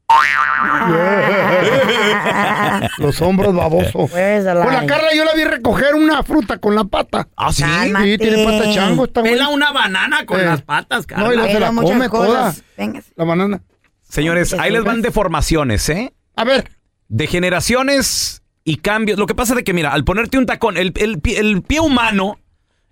Los 2.97 3.21
hombros 3.21 3.55
babosos. 3.55 4.09
Pues, 4.11 4.43
la- 4.43 4.53
la 4.55 4.85
Carla 4.85 5.13
yo 5.15 5.23
la 5.25 5.33
vi 5.33 5.43
recoger 5.43 5.95
una 5.95 6.23
fruta 6.23 6.57
con 6.57 6.75
la 6.75 6.83
pata. 6.83 7.27
¿Ah, 7.35 7.51
sí? 7.51 7.63
Cálmate. 7.63 8.05
Sí, 8.11 8.17
tiene 8.17 8.43
pata 8.45 8.73
chango 8.73 9.05
esta 9.05 9.21
güey. 9.21 9.33
Pela 9.33 9.49
una 9.49 9.71
banana 9.71 10.25
con 10.25 10.39
Eh. 10.39 10.45
las 10.45 10.61
patas, 10.61 11.05
No, 11.09 11.31
y 11.31 11.35
Carla. 11.35 11.35
la- 11.45 11.51
se 11.51 11.59
la 11.59 11.67
come 11.71 12.09
cosas. 12.09 12.27
toda. 12.27 12.55
Venga. 12.77 13.01
La 13.15 13.25
banana. 13.25 13.61
Señores, 14.09 14.53
ahí 14.53 14.71
les 14.71 14.83
van 14.83 15.01
deformaciones, 15.01 15.87
¿eh? 15.89 16.13
A 16.35 16.43
ver. 16.43 16.69
Degeneraciones 17.09 18.41
y 18.63 18.77
cambios. 18.77 19.17
Lo 19.19 19.25
que 19.27 19.35
pasa 19.35 19.53
es 19.53 19.57
de 19.57 19.63
que, 19.63 19.73
mira, 19.73 19.91
al 19.93 20.03
ponerte 20.03 20.37
un 20.37 20.45
tacón, 20.45 20.77
el, 20.77 20.93
el 20.97 21.21
pie- 21.21 21.37
el 21.39 21.61
pie 21.61 21.79
humano 21.79 22.39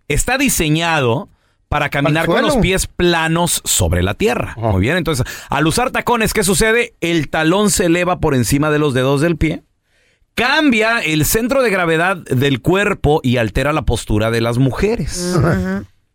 está 0.07 0.37
diseñado 0.37 1.29
para 1.75 1.89
caminar 1.89 2.25
con 2.25 2.41
los 2.41 2.55
pies 2.55 2.87
planos 2.87 3.61
sobre 3.65 4.01
la 4.01 4.13
tierra. 4.13 4.53
Muy 4.55 4.79
bien, 4.79 4.95
entonces, 4.95 5.25
al 5.49 5.67
usar 5.67 5.91
tacones, 5.91 6.31
¿qué 6.33 6.41
sucede? 6.45 6.93
El 7.01 7.27
talón 7.27 7.69
se 7.69 7.87
eleva 7.87 8.21
por 8.21 8.33
encima 8.33 8.71
de 8.71 8.79
los 8.79 8.93
dedos 8.93 9.19
del 9.19 9.35
pie. 9.35 9.63
Cambia 10.35 10.99
el 10.99 11.25
centro 11.25 11.61
de 11.61 11.69
gravedad 11.69 12.15
del 12.15 12.61
cuerpo 12.61 13.19
y 13.23 13.35
altera 13.35 13.73
la 13.73 13.81
postura 13.81 14.31
de 14.31 14.39
las 14.39 14.57
mujeres. 14.57 15.37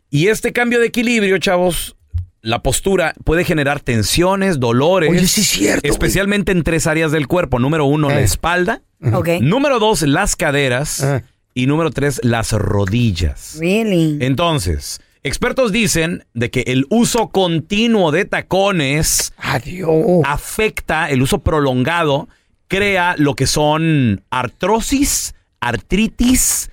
Y 0.09 0.29
este 0.29 0.55
cambio 0.55 0.81
de 0.81 0.87
equilibrio, 0.87 1.37
chavos, 1.37 1.95
la 2.41 2.63
postura 2.63 3.13
puede 3.25 3.45
generar 3.45 3.81
tensiones, 3.81 4.61
dolores. 4.61 5.11
Oye, 5.11 5.27
sí 5.27 5.43
es 5.43 5.47
cierto, 5.49 5.81
güey. 5.83 5.91
Especialmente 5.93 6.53
en 6.53 6.63
tres 6.63 6.87
áreas 6.87 7.13
del 7.13 7.27
cuerpo. 7.27 7.59
Número 7.59 7.85
uno, 7.85 8.09
la 8.09 8.23
Eh. 8.23 8.25
espalda. 8.25 8.81
Número 8.99 9.79
dos, 9.79 10.01
las 10.01 10.37
caderas. 10.37 11.03
Eh. 11.03 11.23
Y 11.53 11.67
número 11.67 11.91
tres, 11.91 12.19
las 12.25 12.53
rodillas. 12.53 13.57
Really? 13.61 14.17
Entonces, 14.25 15.03
expertos 15.23 15.73
dicen 15.73 16.25
de 16.35 16.51
que 16.51 16.61
el 16.67 16.87
uso 16.91 17.29
continuo 17.29 18.11
de 18.11 18.25
tacones 18.25 19.33
Adiós. 19.37 20.23
afecta 20.25 21.11
el 21.11 21.23
uso 21.23 21.41
prolongado, 21.41 22.29
crea 22.69 23.15
lo 23.19 23.35
que 23.35 23.47
son 23.47 24.25
artrosis, 24.31 25.35
artritis, 25.61 26.71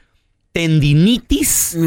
tendinitis 0.51 1.77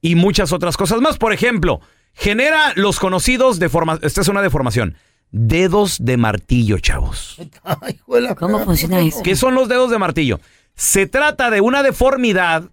y 0.00 0.14
muchas 0.14 0.52
otras 0.52 0.76
cosas 0.76 1.00
más. 1.00 1.18
Por 1.18 1.32
ejemplo, 1.32 1.80
genera 2.14 2.72
los 2.74 2.98
conocidos 2.98 3.58
deformaciones. 3.58 4.06
Esta 4.06 4.20
es 4.20 4.28
una 4.28 4.42
deformación. 4.42 4.96
Dedos 5.30 5.98
de 6.00 6.16
martillo, 6.16 6.78
chavos. 6.78 7.36
Ay, 7.62 8.00
¿Cómo 8.38 8.64
funciona 8.64 9.00
eso? 9.00 9.22
¿Qué 9.22 9.36
son 9.36 9.54
los 9.54 9.68
dedos 9.68 9.90
de 9.90 9.98
martillo? 9.98 10.40
Se 10.74 11.06
trata 11.06 11.50
de 11.50 11.60
una 11.60 11.82
deformidad 11.82 12.70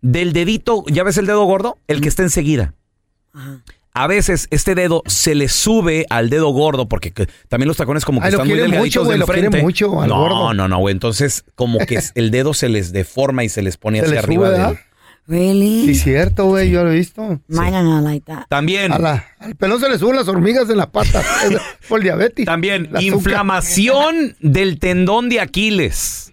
del 0.00 0.32
dedito, 0.32 0.84
¿ya 0.88 1.04
ves 1.04 1.16
el 1.16 1.26
dedo 1.26 1.44
gordo? 1.44 1.78
El 1.86 2.00
que 2.00 2.08
está 2.08 2.22
enseguida. 2.22 2.74
A 3.94 4.06
veces 4.06 4.48
este 4.50 4.74
dedo 4.74 5.02
se 5.06 5.34
le 5.34 5.48
sube 5.48 6.06
al 6.08 6.30
dedo 6.30 6.48
gordo 6.48 6.88
porque 6.88 7.10
que- 7.10 7.28
también 7.48 7.68
los 7.68 7.76
tacones 7.76 8.04
como 8.06 8.20
que 8.20 8.28
Ay, 8.28 8.32
están 8.32 8.48
muy 8.48 8.56
delgaditos 8.56 8.86
mucho, 8.86 9.04
güey, 9.04 9.18
de 9.18 9.50
lo 9.50 9.62
mucho 9.62 10.00
al 10.00 10.08
no, 10.08 10.18
gordo. 10.18 10.54
no, 10.54 10.66
no, 10.68 10.78
güey. 10.78 10.92
Entonces 10.92 11.44
como 11.54 11.78
que 11.80 12.00
el 12.14 12.30
dedo 12.30 12.54
se 12.54 12.70
les 12.70 12.92
deforma 12.92 13.44
y 13.44 13.50
se 13.50 13.60
les 13.60 13.76
pone 13.76 14.00
Se 14.00 14.06
hacia 14.06 14.20
arriba 14.20 14.46
sube, 14.46 14.52
del... 14.58 14.66
¿verdad? 14.68 14.80
Really? 15.28 15.84
Sí, 15.86 15.94
cierto, 15.94 16.46
güey, 16.46 16.70
yo 16.70 16.82
lo 16.82 16.90
he 16.90 16.96
visto. 16.96 17.40
Mine 17.46 17.76
are 17.76 17.84
not 17.84 18.02
like 18.02 18.24
that. 18.26 18.46
También, 18.48 18.90
A 18.92 18.98
la- 18.98 19.24
al 19.38 19.54
pelón 19.56 19.78
se 19.78 19.88
le 19.88 19.98
suben 19.98 20.16
las 20.16 20.26
hormigas 20.26 20.68
en 20.70 20.78
la 20.78 20.90
pata 20.90 21.22
por 21.88 21.98
el 22.00 22.04
diabetes. 22.04 22.44
también 22.46 22.88
inflamación 22.98 24.36
del 24.40 24.78
tendón 24.78 25.28
de 25.28 25.40
Aquiles. 25.40 26.32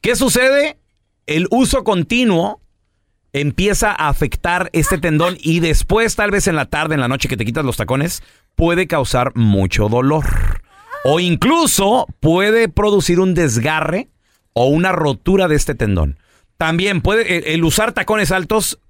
¿Qué 0.00 0.16
sucede? 0.16 0.78
El 1.26 1.46
uso 1.50 1.84
continuo 1.84 2.60
empieza 3.32 3.90
a 3.90 4.08
afectar 4.08 4.70
este 4.72 4.98
tendón 4.98 5.36
y 5.40 5.60
después, 5.60 6.16
tal 6.16 6.30
vez 6.30 6.46
en 6.46 6.56
la 6.56 6.66
tarde, 6.66 6.94
en 6.94 7.00
la 7.00 7.08
noche 7.08 7.28
que 7.28 7.36
te 7.36 7.44
quitas 7.44 7.64
los 7.64 7.76
tacones, 7.76 8.22
puede 8.56 8.86
causar 8.86 9.32
mucho 9.36 9.88
dolor. 9.88 10.24
O 11.04 11.20
incluso 11.20 12.06
puede 12.20 12.68
producir 12.68 13.20
un 13.20 13.34
desgarre 13.34 14.08
o 14.52 14.66
una 14.66 14.92
rotura 14.92 15.48
de 15.48 15.56
este 15.56 15.74
tendón. 15.74 16.18
También 16.58 17.00
puede, 17.00 17.54
el- 17.54 17.64
usar 17.64 17.92
tacones 17.92 18.32
altos 18.32 18.80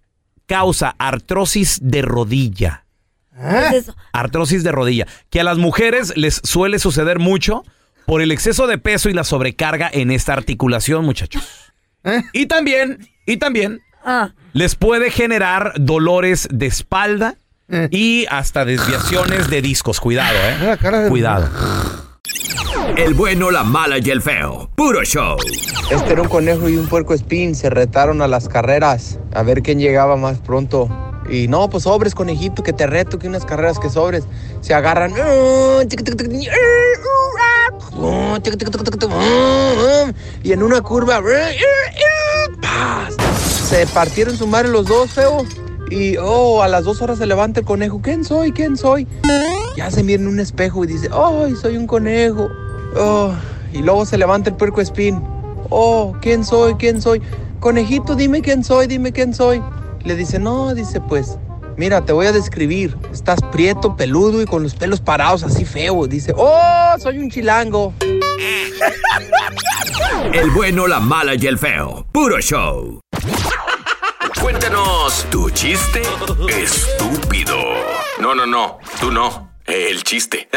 causa 0.46 0.96
artrosis 0.98 1.78
de 1.82 2.02
rodilla. 2.02 2.84
¿Qué 3.32 3.66
es 3.68 3.72
eso? 3.84 3.96
Artrosis 4.12 4.64
de 4.64 4.72
rodilla, 4.72 5.06
que 5.30 5.40
a 5.40 5.44
las 5.44 5.56
mujeres 5.58 6.12
les 6.16 6.40
suele 6.42 6.78
suceder 6.80 7.18
mucho 7.20 7.62
por 8.06 8.22
el 8.22 8.32
exceso 8.32 8.66
de 8.66 8.76
peso 8.78 9.08
y 9.08 9.12
la 9.14 9.22
sobrecarga 9.22 9.88
en 9.92 10.10
esta 10.10 10.32
articulación, 10.32 11.04
muchachos. 11.04 11.72
¿Eh? 12.02 12.22
Y 12.32 12.46
también, 12.46 13.06
y 13.26 13.36
también 13.36 13.78
Ah, 14.04 14.30
les 14.52 14.74
puede 14.74 15.10
generar 15.10 15.72
dolores 15.76 16.48
de 16.50 16.66
espalda 16.66 17.34
Eh. 17.68 17.88
y 17.90 18.26
hasta 18.30 18.64
desviaciones 18.64 19.48
de 19.50 19.62
discos. 19.62 20.00
Cuidado, 20.00 20.36
Mira 20.58 20.70
la 20.70 20.76
cara 20.76 21.00
eh. 21.00 21.04
de- 21.04 21.08
Cuidado. 21.10 21.48
El 22.96 23.14
bueno, 23.14 23.50
la 23.50 23.62
mala 23.62 23.98
y 23.98 24.10
el 24.10 24.20
feo. 24.22 24.70
Puro 24.74 25.02
show. 25.04 25.36
Este 25.90 26.12
era 26.12 26.22
un 26.22 26.28
conejo 26.28 26.68
y 26.68 26.76
un 26.76 26.86
puerco 26.88 27.14
espín. 27.14 27.54
Se 27.54 27.70
retaron 27.70 28.20
a 28.22 28.28
las 28.28 28.48
carreras 28.48 29.18
a 29.32 29.42
ver 29.42 29.62
quién 29.62 29.78
llegaba 29.78 30.16
más 30.16 30.38
pronto. 30.38 30.88
Y 31.30 31.46
no, 31.48 31.68
pues 31.70 31.84
sobres, 31.84 32.14
conejito, 32.14 32.62
que 32.62 32.72
te 32.72 32.86
reto, 32.86 33.18
que 33.18 33.28
unas 33.28 33.44
carreras 33.44 33.78
que 33.78 33.88
sobres. 33.90 34.24
Se 34.60 34.74
agarran. 34.74 35.12
Y 40.42 40.52
en 40.52 40.62
una 40.62 40.80
curva. 40.80 41.20
¡paz! 42.60 43.14
Se 43.70 43.86
partieron 43.86 44.36
su 44.36 44.48
madre 44.48 44.68
los 44.68 44.84
dos, 44.86 45.12
feo. 45.12 45.46
Y 45.92 46.16
oh, 46.16 46.60
a 46.60 46.66
las 46.66 46.82
dos 46.82 47.00
horas 47.02 47.18
se 47.18 47.26
levanta 47.26 47.60
el 47.60 47.66
conejo. 47.66 48.00
¿Quién 48.02 48.24
soy? 48.24 48.50
¿Quién 48.50 48.76
soy? 48.76 49.06
Ya 49.76 49.88
se 49.92 50.02
mira 50.02 50.20
en 50.20 50.26
un 50.26 50.40
espejo 50.40 50.82
y 50.82 50.88
dice, 50.88 51.08
¡ay, 51.12 51.54
soy 51.54 51.76
un 51.76 51.86
conejo! 51.86 52.48
Oh, 52.96 53.32
y 53.72 53.78
luego 53.78 54.04
se 54.06 54.18
levanta 54.18 54.50
el 54.50 54.56
puerco 54.56 54.80
espín. 54.80 55.22
¡Oh, 55.68 56.16
quién 56.20 56.44
soy! 56.44 56.74
¿Quién 56.74 57.00
soy? 57.00 57.22
Conejito, 57.60 58.16
dime 58.16 58.42
quién 58.42 58.64
soy, 58.64 58.88
dime 58.88 59.12
quién 59.12 59.32
soy. 59.32 59.62
Le 60.02 60.16
dice, 60.16 60.40
no, 60.40 60.74
dice, 60.74 61.00
pues, 61.00 61.38
mira, 61.76 62.04
te 62.04 62.12
voy 62.12 62.26
a 62.26 62.32
describir. 62.32 62.96
Estás 63.12 63.38
prieto, 63.52 63.96
peludo 63.96 64.42
y 64.42 64.46
con 64.46 64.64
los 64.64 64.74
pelos 64.74 65.00
parados 65.00 65.44
así 65.44 65.64
feo. 65.64 66.08
Dice, 66.08 66.34
¡oh, 66.36 66.96
soy 66.98 67.18
un 67.20 67.30
chilango! 67.30 67.94
El 70.32 70.50
bueno, 70.50 70.88
la 70.88 70.98
mala 70.98 71.36
y 71.36 71.46
el 71.46 71.56
feo. 71.56 72.04
Puro 72.10 72.40
show. 72.40 72.98
Cuéntanos 74.50 75.26
tu 75.30 75.48
chiste 75.50 76.02
estúpido. 76.48 77.54
No, 78.18 78.34
no, 78.34 78.46
no, 78.46 78.80
tú 78.98 79.12
no. 79.12 79.52
El 79.64 80.02
chiste. 80.02 80.48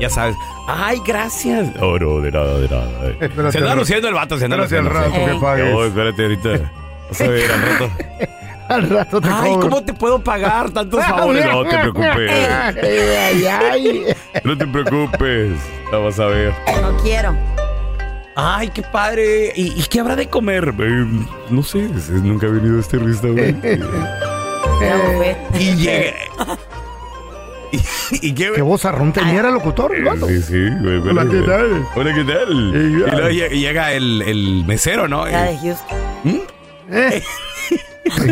Ya 0.00 0.08
sabes. 0.10 0.34
Ay, 0.68 1.00
gracias. 1.06 1.68
Oh, 1.80 1.98
no, 1.98 2.20
de 2.20 2.30
nada, 2.32 2.58
de 2.58 2.68
nada. 2.68 3.50
Se 3.52 3.58
anda 3.58 3.74
luciendo 3.74 4.08
el 4.08 4.14
vato, 4.14 4.38
se 4.38 4.44
anda 4.44 4.56
luciendo. 4.56 4.90
rato 4.90 5.12
que 5.12 5.34
pagues. 5.40 5.72
No, 5.72 5.84
espérate 5.84 6.22
ahorita. 6.22 6.48
Vas 7.10 7.20
a 7.20 7.26
ver 7.28 7.50
al 7.52 7.62
rato. 7.62 7.90
Al 8.68 8.88
rato 8.90 9.20
te 9.20 9.28
Ay, 9.30 9.50
cobro. 9.52 9.60
¿cómo 9.68 9.82
te 9.82 9.92
puedo 9.92 10.18
pagar 10.20 10.70
tantos 10.70 11.04
favores? 11.04 11.44
No 11.46 11.64
te 11.64 11.78
preocupes. 11.78 12.30
Ay, 12.82 13.46
ay. 13.46 14.04
No 14.44 14.56
te 14.56 14.66
preocupes. 14.66 15.52
La 15.90 15.98
vas 15.98 16.18
a 16.18 16.26
ver. 16.26 16.54
No 16.80 16.96
quiero. 17.02 17.34
Ay, 18.34 18.68
qué 18.70 18.82
padre. 18.82 19.52
¿Y, 19.54 19.78
y 19.78 19.82
qué 19.90 20.00
habrá 20.00 20.16
de 20.16 20.28
comer? 20.28 20.72
Eh, 20.78 21.06
no 21.50 21.62
sé, 21.62 21.78
nunca 22.22 22.46
he 22.46 22.50
venido 22.50 22.78
a 22.78 22.80
este 22.80 22.98
restaurante. 22.98 23.80
y 25.58 25.74
llegué. 25.76 26.14
¿Y, 27.72 28.28
y 28.28 28.34
qué, 28.34 28.52
¿Qué 28.54 28.60
vozarrón 28.62 29.12
tenía? 29.12 29.38
¿Era 29.40 29.50
locutor? 29.50 29.94
el 29.96 30.04
vato? 30.04 30.26
Sí, 30.28 30.42
sí, 30.42 30.68
güey. 30.82 30.98
Hola, 30.98 31.24
¿qué 31.30 31.40
tal? 31.40 31.86
Hola, 31.94 32.14
¿qué 32.14 32.24
tal? 32.24 32.50
Y 32.50 32.90
luego 32.90 33.28
lle- 33.28 33.48
llega 33.50 33.92
el, 33.92 34.20
el 34.22 34.64
mesero, 34.66 35.08
¿no? 35.08 35.26
Ya 35.28 35.44
de 35.44 35.56
Houston. 35.58 36.42
Eh. 36.90 37.22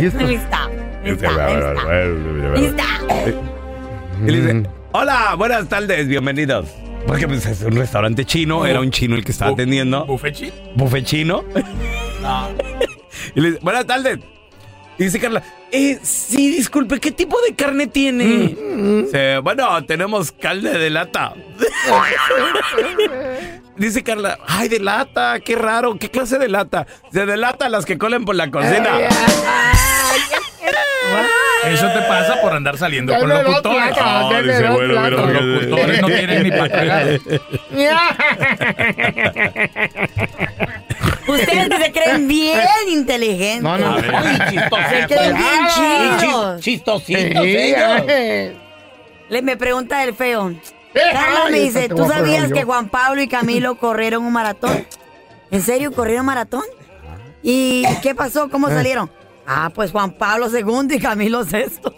Le 4.26 4.36
dice, 4.42 4.62
hola, 4.92 5.34
buenas 5.38 5.66
tardes, 5.68 6.06
bienvenidos. 6.06 6.66
Porque 7.06 7.26
pues, 7.26 7.46
es 7.46 7.62
un 7.62 7.76
restaurante 7.76 8.24
chino, 8.24 8.66
era 8.66 8.80
un 8.80 8.90
chino 8.90 9.16
el 9.16 9.24
que 9.24 9.32
estaba 9.32 9.52
atendiendo. 9.52 10.06
¿Buffet 10.06 10.34
chino? 10.34 10.52
Buffet 10.74 11.04
chino. 11.04 11.44
Y 13.34 13.40
le 13.40 13.50
dice, 13.50 13.60
buenas 13.62 13.86
tardes. 13.86 14.18
Y 14.98 15.04
dice 15.04 15.18
Carla, 15.18 15.42
eh, 15.72 15.98
sí, 16.02 16.50
disculpe, 16.50 17.00
¿qué 17.00 17.10
tipo 17.10 17.40
de 17.42 17.54
carne 17.54 17.86
tiene? 17.86 18.24
Dice, 19.04 19.38
bueno, 19.38 19.82
tenemos 19.84 20.32
carne 20.32 20.70
de 20.70 20.90
lata. 20.90 21.34
Dice 23.76 24.02
Carla, 24.02 24.38
ay, 24.46 24.68
de 24.68 24.78
lata, 24.78 25.40
qué 25.40 25.56
raro, 25.56 25.96
¿qué 25.98 26.10
clase 26.10 26.38
de 26.38 26.48
lata? 26.48 26.86
Dice, 27.10 27.24
de 27.24 27.36
lata 27.38 27.70
las 27.70 27.86
que 27.86 27.96
colen 27.96 28.26
por 28.26 28.34
la 28.34 28.50
cocina. 28.50 28.90
Eso 31.66 31.86
te 31.92 32.00
pasa 32.02 32.40
por 32.40 32.52
andar 32.54 32.76
saliendo 32.78 33.14
con 33.18 33.28
locutores. 33.28 33.94
deme 34.30 34.52
dice, 34.52 34.68
bueno, 34.70 35.00
mira, 35.02 35.10
los 35.10 35.42
locutores 35.44 36.00
no 36.02 36.06
tienen 36.08 36.42
ni 36.42 36.50
para. 36.50 37.04
Ustedes 41.28 41.68
que 41.68 41.78
se 41.84 41.92
creen 41.92 42.26
bien 42.28 42.58
inteligentes. 42.88 43.62
No, 43.62 43.78
no. 43.78 43.94
Ay, 43.96 44.58
Se 44.90 45.06
creen 45.06 45.36
bien 45.36 46.18
chidos. 46.20 46.60
Chistositos 46.60 47.44
Le 49.28 49.42
me 49.42 49.56
pregunta 49.56 50.02
el 50.02 50.14
feo. 50.14 50.50
Eh, 50.50 51.00
Carla 51.12 51.42
ay, 51.46 51.52
me 51.52 51.58
dice, 51.60 51.88
¿tú 51.88 52.04
sabías 52.08 52.48
yo". 52.48 52.54
que 52.54 52.64
Juan 52.64 52.88
Pablo 52.88 53.22
y 53.22 53.28
Camilo 53.28 53.76
corrieron 53.76 54.24
un 54.24 54.32
maratón? 54.32 54.84
¿En 55.52 55.62
serio 55.62 55.92
corrieron 55.92 56.26
maratón? 56.26 56.64
¿Y 57.44 57.84
qué 58.02 58.12
pasó? 58.14 58.50
¿Cómo 58.50 58.68
Eh. 58.68 58.72
salieron? 58.72 59.08
Ah, 59.52 59.68
pues 59.74 59.90
Juan 59.90 60.12
Pablo 60.12 60.48
segundo 60.48 60.94
y 60.94 61.00
Camilo 61.00 61.42
sexto. 61.44 61.92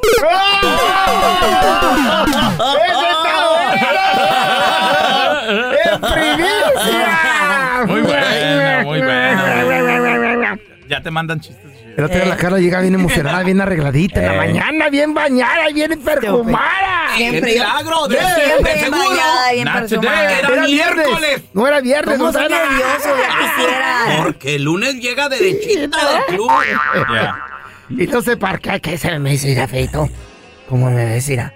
¡En 5.85 6.01
primicia! 6.01 7.85
Muy 7.87 8.01
buena, 8.01 8.83
muy 8.85 9.01
buena. 9.03 10.59
Ya 10.88 11.03
te 11.03 11.11
mandan 11.11 11.41
chistes. 11.41 11.71
El 11.95 12.05
otro 12.05 12.17
día 12.17 12.25
la 12.25 12.37
cara 12.38 12.59
llega 12.59 12.81
bien 12.81 12.95
emocionada, 12.95 13.43
bien 13.43 13.61
arregladita. 13.61 14.21
En 14.21 14.27
la 14.29 14.33
mañana, 14.33 14.88
bien 14.88 15.12
bañada, 15.12 15.69
bien 15.75 16.01
perfumada. 16.03 17.02
Siempre 17.16 17.53
milagro! 17.53 18.09
yo 18.09 18.18
siempre 18.18 18.75
bien 18.75 18.90
bañada, 18.90 19.53
bien. 19.53 19.68
Era 19.68 20.62
miércoles. 20.62 21.42
No 21.53 21.66
era 21.66 21.81
viernes, 21.81 22.18
¿Cómo 22.18 22.33
no 22.33 22.38
era 22.38 22.48
nervioso? 22.48 23.16
Ya 23.16 23.57
quisiera. 23.57 24.22
Porque 24.25 24.55
el 24.57 24.62
lunes 24.62 24.94
llega 24.96 25.29
derechita 25.29 26.12
del 26.12 26.25
club. 26.37 26.51
Y 27.90 28.05
entonces, 28.05 28.37
¿para 28.37 28.59
qué? 28.59 28.81
¿Qué 28.81 28.98
se 28.98 29.18
me 29.18 29.31
dice, 29.31 29.66
feito? 29.66 30.09
¿Cómo 30.68 30.90
me 30.90 31.20
mira? 31.29 31.53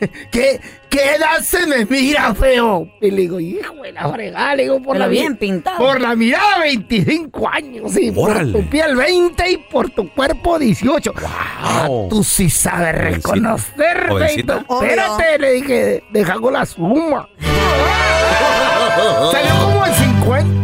¿Qué, 0.30 0.60
¿Qué 0.88 1.14
edad 1.14 1.40
se 1.42 1.66
me 1.66 1.84
mira, 1.84 2.34
feo? 2.34 2.88
Y 3.00 3.10
le 3.10 3.22
digo, 3.22 3.40
hijo 3.40 3.74
de 3.82 3.92
la 3.92 4.10
fregada, 4.10 4.56
le 4.56 4.62
digo, 4.64 4.76
por 4.82 4.94
Pero 4.94 4.98
la 4.98 5.08
bien 5.08 5.36
pintado. 5.36 5.78
Por 5.78 6.00
la 6.00 6.16
mirada, 6.16 6.60
25 6.60 7.48
años. 7.48 7.96
Y 7.96 8.10
por 8.10 8.30
Órale. 8.30 8.52
tu 8.52 8.68
piel, 8.68 8.96
20 8.96 9.50
y 9.50 9.56
por 9.58 9.90
tu 9.90 10.08
cuerpo, 10.10 10.58
18. 10.58 11.12
Ah, 11.24 11.86
tú 12.08 12.24
sí 12.24 12.50
sabes 12.50 12.94
reconocer. 12.94 14.10
Espérate, 14.10 15.38
le 15.38 15.52
dije, 15.52 16.04
deja 16.10 16.34
con 16.34 16.54
la 16.54 16.66
suma. 16.66 17.28
Salió 19.32 19.64
como 19.64 19.86
en 19.86 19.94
50. 19.94 20.59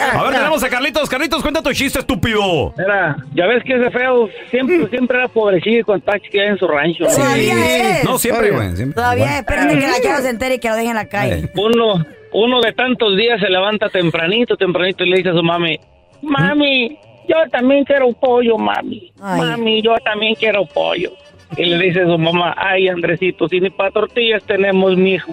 A 0.00 0.22
ver, 0.22 0.32
tenemos 0.32 0.62
a 0.62 0.68
Carlitos. 0.68 1.08
Carlitos, 1.08 1.42
cuenta 1.42 1.62
tu 1.62 1.72
chiste, 1.72 2.00
estúpido. 2.00 2.74
Mira, 2.76 3.16
ya 3.34 3.46
ves 3.46 3.62
que 3.64 3.74
ese 3.74 3.90
feo 3.90 4.28
siempre, 4.50 4.86
siempre 4.90 5.18
era 5.18 5.28
pobrecillo 5.28 5.80
y 5.80 5.82
con 5.82 6.00
taxi 6.00 6.28
que 6.28 6.40
hay 6.40 6.48
en 6.48 6.58
su 6.58 6.66
rancho. 6.66 7.04
¿no? 7.04 7.10
Todavía 7.10 7.98
es. 8.00 8.04
No, 8.04 8.18
siempre, 8.18 8.50
güey. 8.50 8.76
siempre. 8.76 8.94
Todavía 8.94 9.38
esperan 9.38 9.68
de 9.68 9.78
que 9.78 9.86
la 9.86 10.00
chava 10.00 10.20
se 10.20 10.30
entere 10.30 10.54
y 10.56 10.58
que 10.58 10.68
lo 10.68 10.74
dejen 10.74 10.90
en 10.90 10.96
la 10.96 11.08
calle. 11.08 11.50
Uno, 11.56 12.04
uno 12.32 12.60
de 12.60 12.72
tantos 12.72 13.16
días 13.16 13.40
se 13.40 13.48
levanta 13.48 13.88
tempranito, 13.88 14.56
tempranito 14.56 15.04
y 15.04 15.10
le 15.10 15.16
dice 15.18 15.30
a 15.30 15.34
su 15.34 15.42
mami, 15.42 15.78
mami, 16.22 16.98
yo 17.28 17.36
también 17.50 17.84
quiero 17.84 18.12
pollo, 18.12 18.58
mami. 18.58 19.12
Ay. 19.20 19.40
Mami, 19.40 19.82
yo 19.82 19.94
también 20.04 20.34
quiero 20.34 20.66
pollo. 20.66 21.12
Y 21.56 21.64
le 21.64 21.78
dice 21.78 22.02
a 22.02 22.06
su 22.06 22.18
mamá, 22.18 22.54
ay, 22.58 22.88
Andresito, 22.88 23.48
si 23.48 23.60
ni 23.60 23.70
para 23.70 23.90
tortillas 23.90 24.42
tenemos, 24.44 24.96
mijo. 24.96 25.32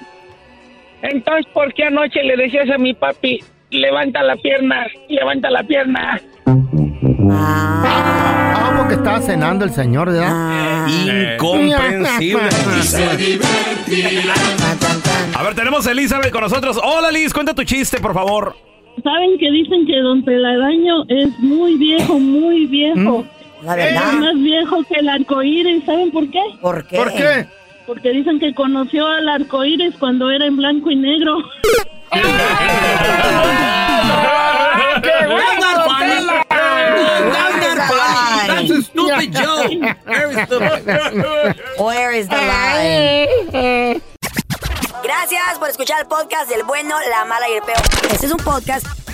Entonces, 1.11 1.45
¿por 1.53 1.73
qué 1.73 1.83
anoche 1.83 2.23
le 2.23 2.35
decías 2.35 2.69
a 2.69 2.77
mi 2.77 2.93
papi, 2.93 3.39
levanta 3.69 4.23
la 4.23 4.35
pierna, 4.35 4.85
levanta 5.09 5.49
la 5.49 5.63
pierna? 5.63 6.19
Ah, 7.31 8.75
porque 8.77 8.95
estaba 8.95 9.21
cenando 9.21 9.65
el 9.65 9.71
señor, 9.71 10.11
¿verdad? 10.11 10.29
Ah. 10.31 10.87
Incomprensible. 11.35 12.43
A 15.35 15.43
ver, 15.43 15.53
tenemos 15.53 15.85
a 15.85 15.91
Elizabeth 15.91 16.31
con 16.31 16.41
nosotros. 16.41 16.79
Hola, 16.81 17.11
Liz, 17.11 17.33
cuenta 17.33 17.53
tu 17.53 17.63
chiste, 17.63 17.99
por 17.99 18.13
favor. 18.13 18.55
¿Saben 19.03 19.37
que 19.37 19.51
dicen 19.51 19.85
que 19.85 19.99
Don 19.99 20.23
Telaraño 20.23 21.03
es 21.09 21.37
muy 21.39 21.77
viejo, 21.77 22.17
muy 22.17 22.65
viejo? 22.67 23.25
La 23.63 23.75
Es 23.75 24.19
más 24.19 24.35
viejo 24.35 24.83
que 24.83 24.99
el 24.99 25.09
arcoíris. 25.09 25.83
¿Saben 25.85 26.11
por 26.11 26.29
qué? 26.31 26.39
¿Por 26.61 26.87
qué? 26.87 26.97
¿Por 26.97 27.13
qué? 27.13 27.45
Porque 27.85 28.09
dicen 28.09 28.39
que 28.39 28.53
conoció 28.53 29.05
al 29.07 29.29
arcoíris 29.29 29.95
cuando 29.99 30.31
era 30.31 30.45
en 30.45 30.57
blanco 30.57 30.89
y 30.89 30.95
negro. 30.95 31.37
¡Qué 32.11 32.21
bueno, 35.27 35.65
That's 38.47 38.71
a 38.71 38.81
stupid 38.81 39.33
joke. 39.33 39.71
Where 41.77 42.13
is 42.13 42.27
the 42.27 42.37
line? 42.37 44.01
Gracias 45.03 45.59
por 45.59 45.69
escuchar 45.69 46.01
el 46.01 46.07
podcast 46.07 46.49
del 46.49 46.63
bueno, 46.63 46.95
la 47.09 47.25
mala 47.25 47.47
y 47.49 47.53
el 47.53 47.61
peor. 47.61 47.81
Este 48.11 48.25
es 48.25 48.31
un 48.31 48.39
podcast 48.39 49.04